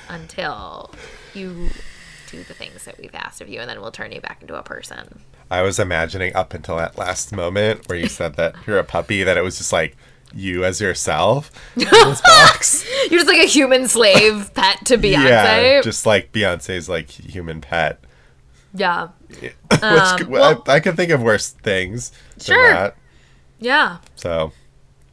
until 0.08 0.94
you 1.34 1.70
do 2.32 2.42
the 2.42 2.54
things 2.54 2.84
that 2.86 2.98
we've 2.98 3.14
asked 3.14 3.40
of 3.40 3.48
you 3.48 3.60
and 3.60 3.68
then 3.70 3.80
we'll 3.80 3.92
turn 3.92 4.10
you 4.12 4.20
back 4.20 4.38
into 4.42 4.56
a 4.56 4.62
person. 4.62 5.20
I 5.50 5.62
was 5.62 5.78
imagining 5.78 6.34
up 6.34 6.54
until 6.54 6.76
that 6.78 6.98
last 6.98 7.32
moment 7.32 7.88
where 7.88 7.98
you 7.98 8.08
said 8.08 8.34
that 8.36 8.54
you're 8.66 8.78
a 8.78 8.84
puppy, 8.84 9.22
that 9.22 9.36
it 9.36 9.42
was 9.42 9.58
just 9.58 9.72
like 9.72 9.96
you 10.34 10.64
as 10.64 10.80
yourself 10.80 11.50
in 11.76 11.84
this 11.84 12.20
box. 12.26 12.84
You're 13.10 13.20
just 13.20 13.28
like 13.28 13.42
a 13.42 13.46
human 13.46 13.86
slave 13.86 14.50
pet 14.54 14.78
to 14.86 14.96
Beyonce. 14.98 15.28
Yeah, 15.28 15.80
just 15.82 16.06
like 16.06 16.32
Beyonce's 16.32 16.88
like 16.88 17.10
human 17.10 17.60
pet. 17.60 18.02
yeah. 18.74 19.08
Which 19.40 19.52
Um, 19.82 20.30
well, 20.30 20.62
I, 20.66 20.74
I 20.74 20.80
can 20.80 20.96
think 20.96 21.10
of 21.10 21.22
worse 21.22 21.50
things 21.50 22.12
Sure. 22.40 22.94
Yeah. 23.60 23.98
So, 24.16 24.52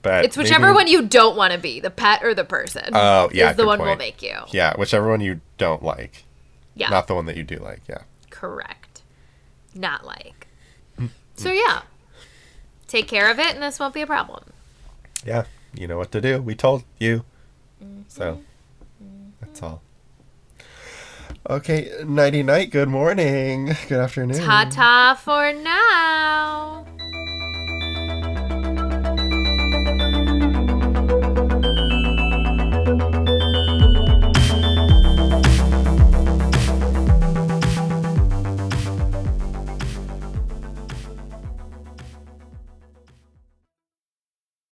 but 0.02 0.26
It's 0.26 0.36
whichever 0.38 0.68
maybe- 0.68 0.76
one 0.76 0.88
you 0.88 1.02
don't 1.08 1.36
want 1.36 1.52
to 1.54 1.60
be, 1.60 1.80
the 1.82 1.90
pet 1.92 2.24
or 2.24 2.34
the 2.34 2.44
person. 2.46 2.90
Oh, 2.94 3.30
yeah, 3.34 3.52
is 3.52 3.58
the 3.58 3.66
one 3.66 3.80
we'll 3.82 3.96
make 3.98 4.22
you. 4.22 4.38
Yeah, 4.52 4.74
whichever 4.78 5.10
one 5.10 5.20
you 5.22 5.42
don't 5.58 5.84
like, 5.84 6.24
Yeah, 6.76 6.90
not 6.90 7.08
the 7.08 7.16
one 7.16 7.26
that 7.26 7.38
you 7.38 7.44
do 7.44 7.58
like. 7.58 7.82
Yeah. 7.88 8.04
correct. 8.30 9.02
Not 9.76 10.06
like. 10.06 10.48
So 11.36 11.52
yeah, 11.54 11.84
take 12.88 13.08
care 13.08 13.32
of 13.32 13.40
it, 13.40 13.54
and 13.54 13.64
this 13.64 13.80
won't 13.80 13.94
be 13.94 14.02
a 14.02 14.08
problem. 14.08 14.44
Yeah, 15.26 15.46
you 15.74 15.88
know 15.88 15.98
what 15.98 16.12
to 16.12 16.20
do. 16.20 16.42
We 16.42 16.54
told 16.54 16.84
you. 16.98 17.24
Mm-hmm. 17.82 18.02
So 18.10 18.42
that's 19.40 19.64
all. 19.64 19.82
Okay, 21.50 21.92
nighty 22.06 22.44
night. 22.44 22.72
Good 22.72 22.90
morning. 22.90 23.68
Good 23.88 24.00
afternoon. 24.00 24.38
Ta 24.38 24.68
ta 24.70 25.16
for 25.16 25.54
now. 25.54 26.86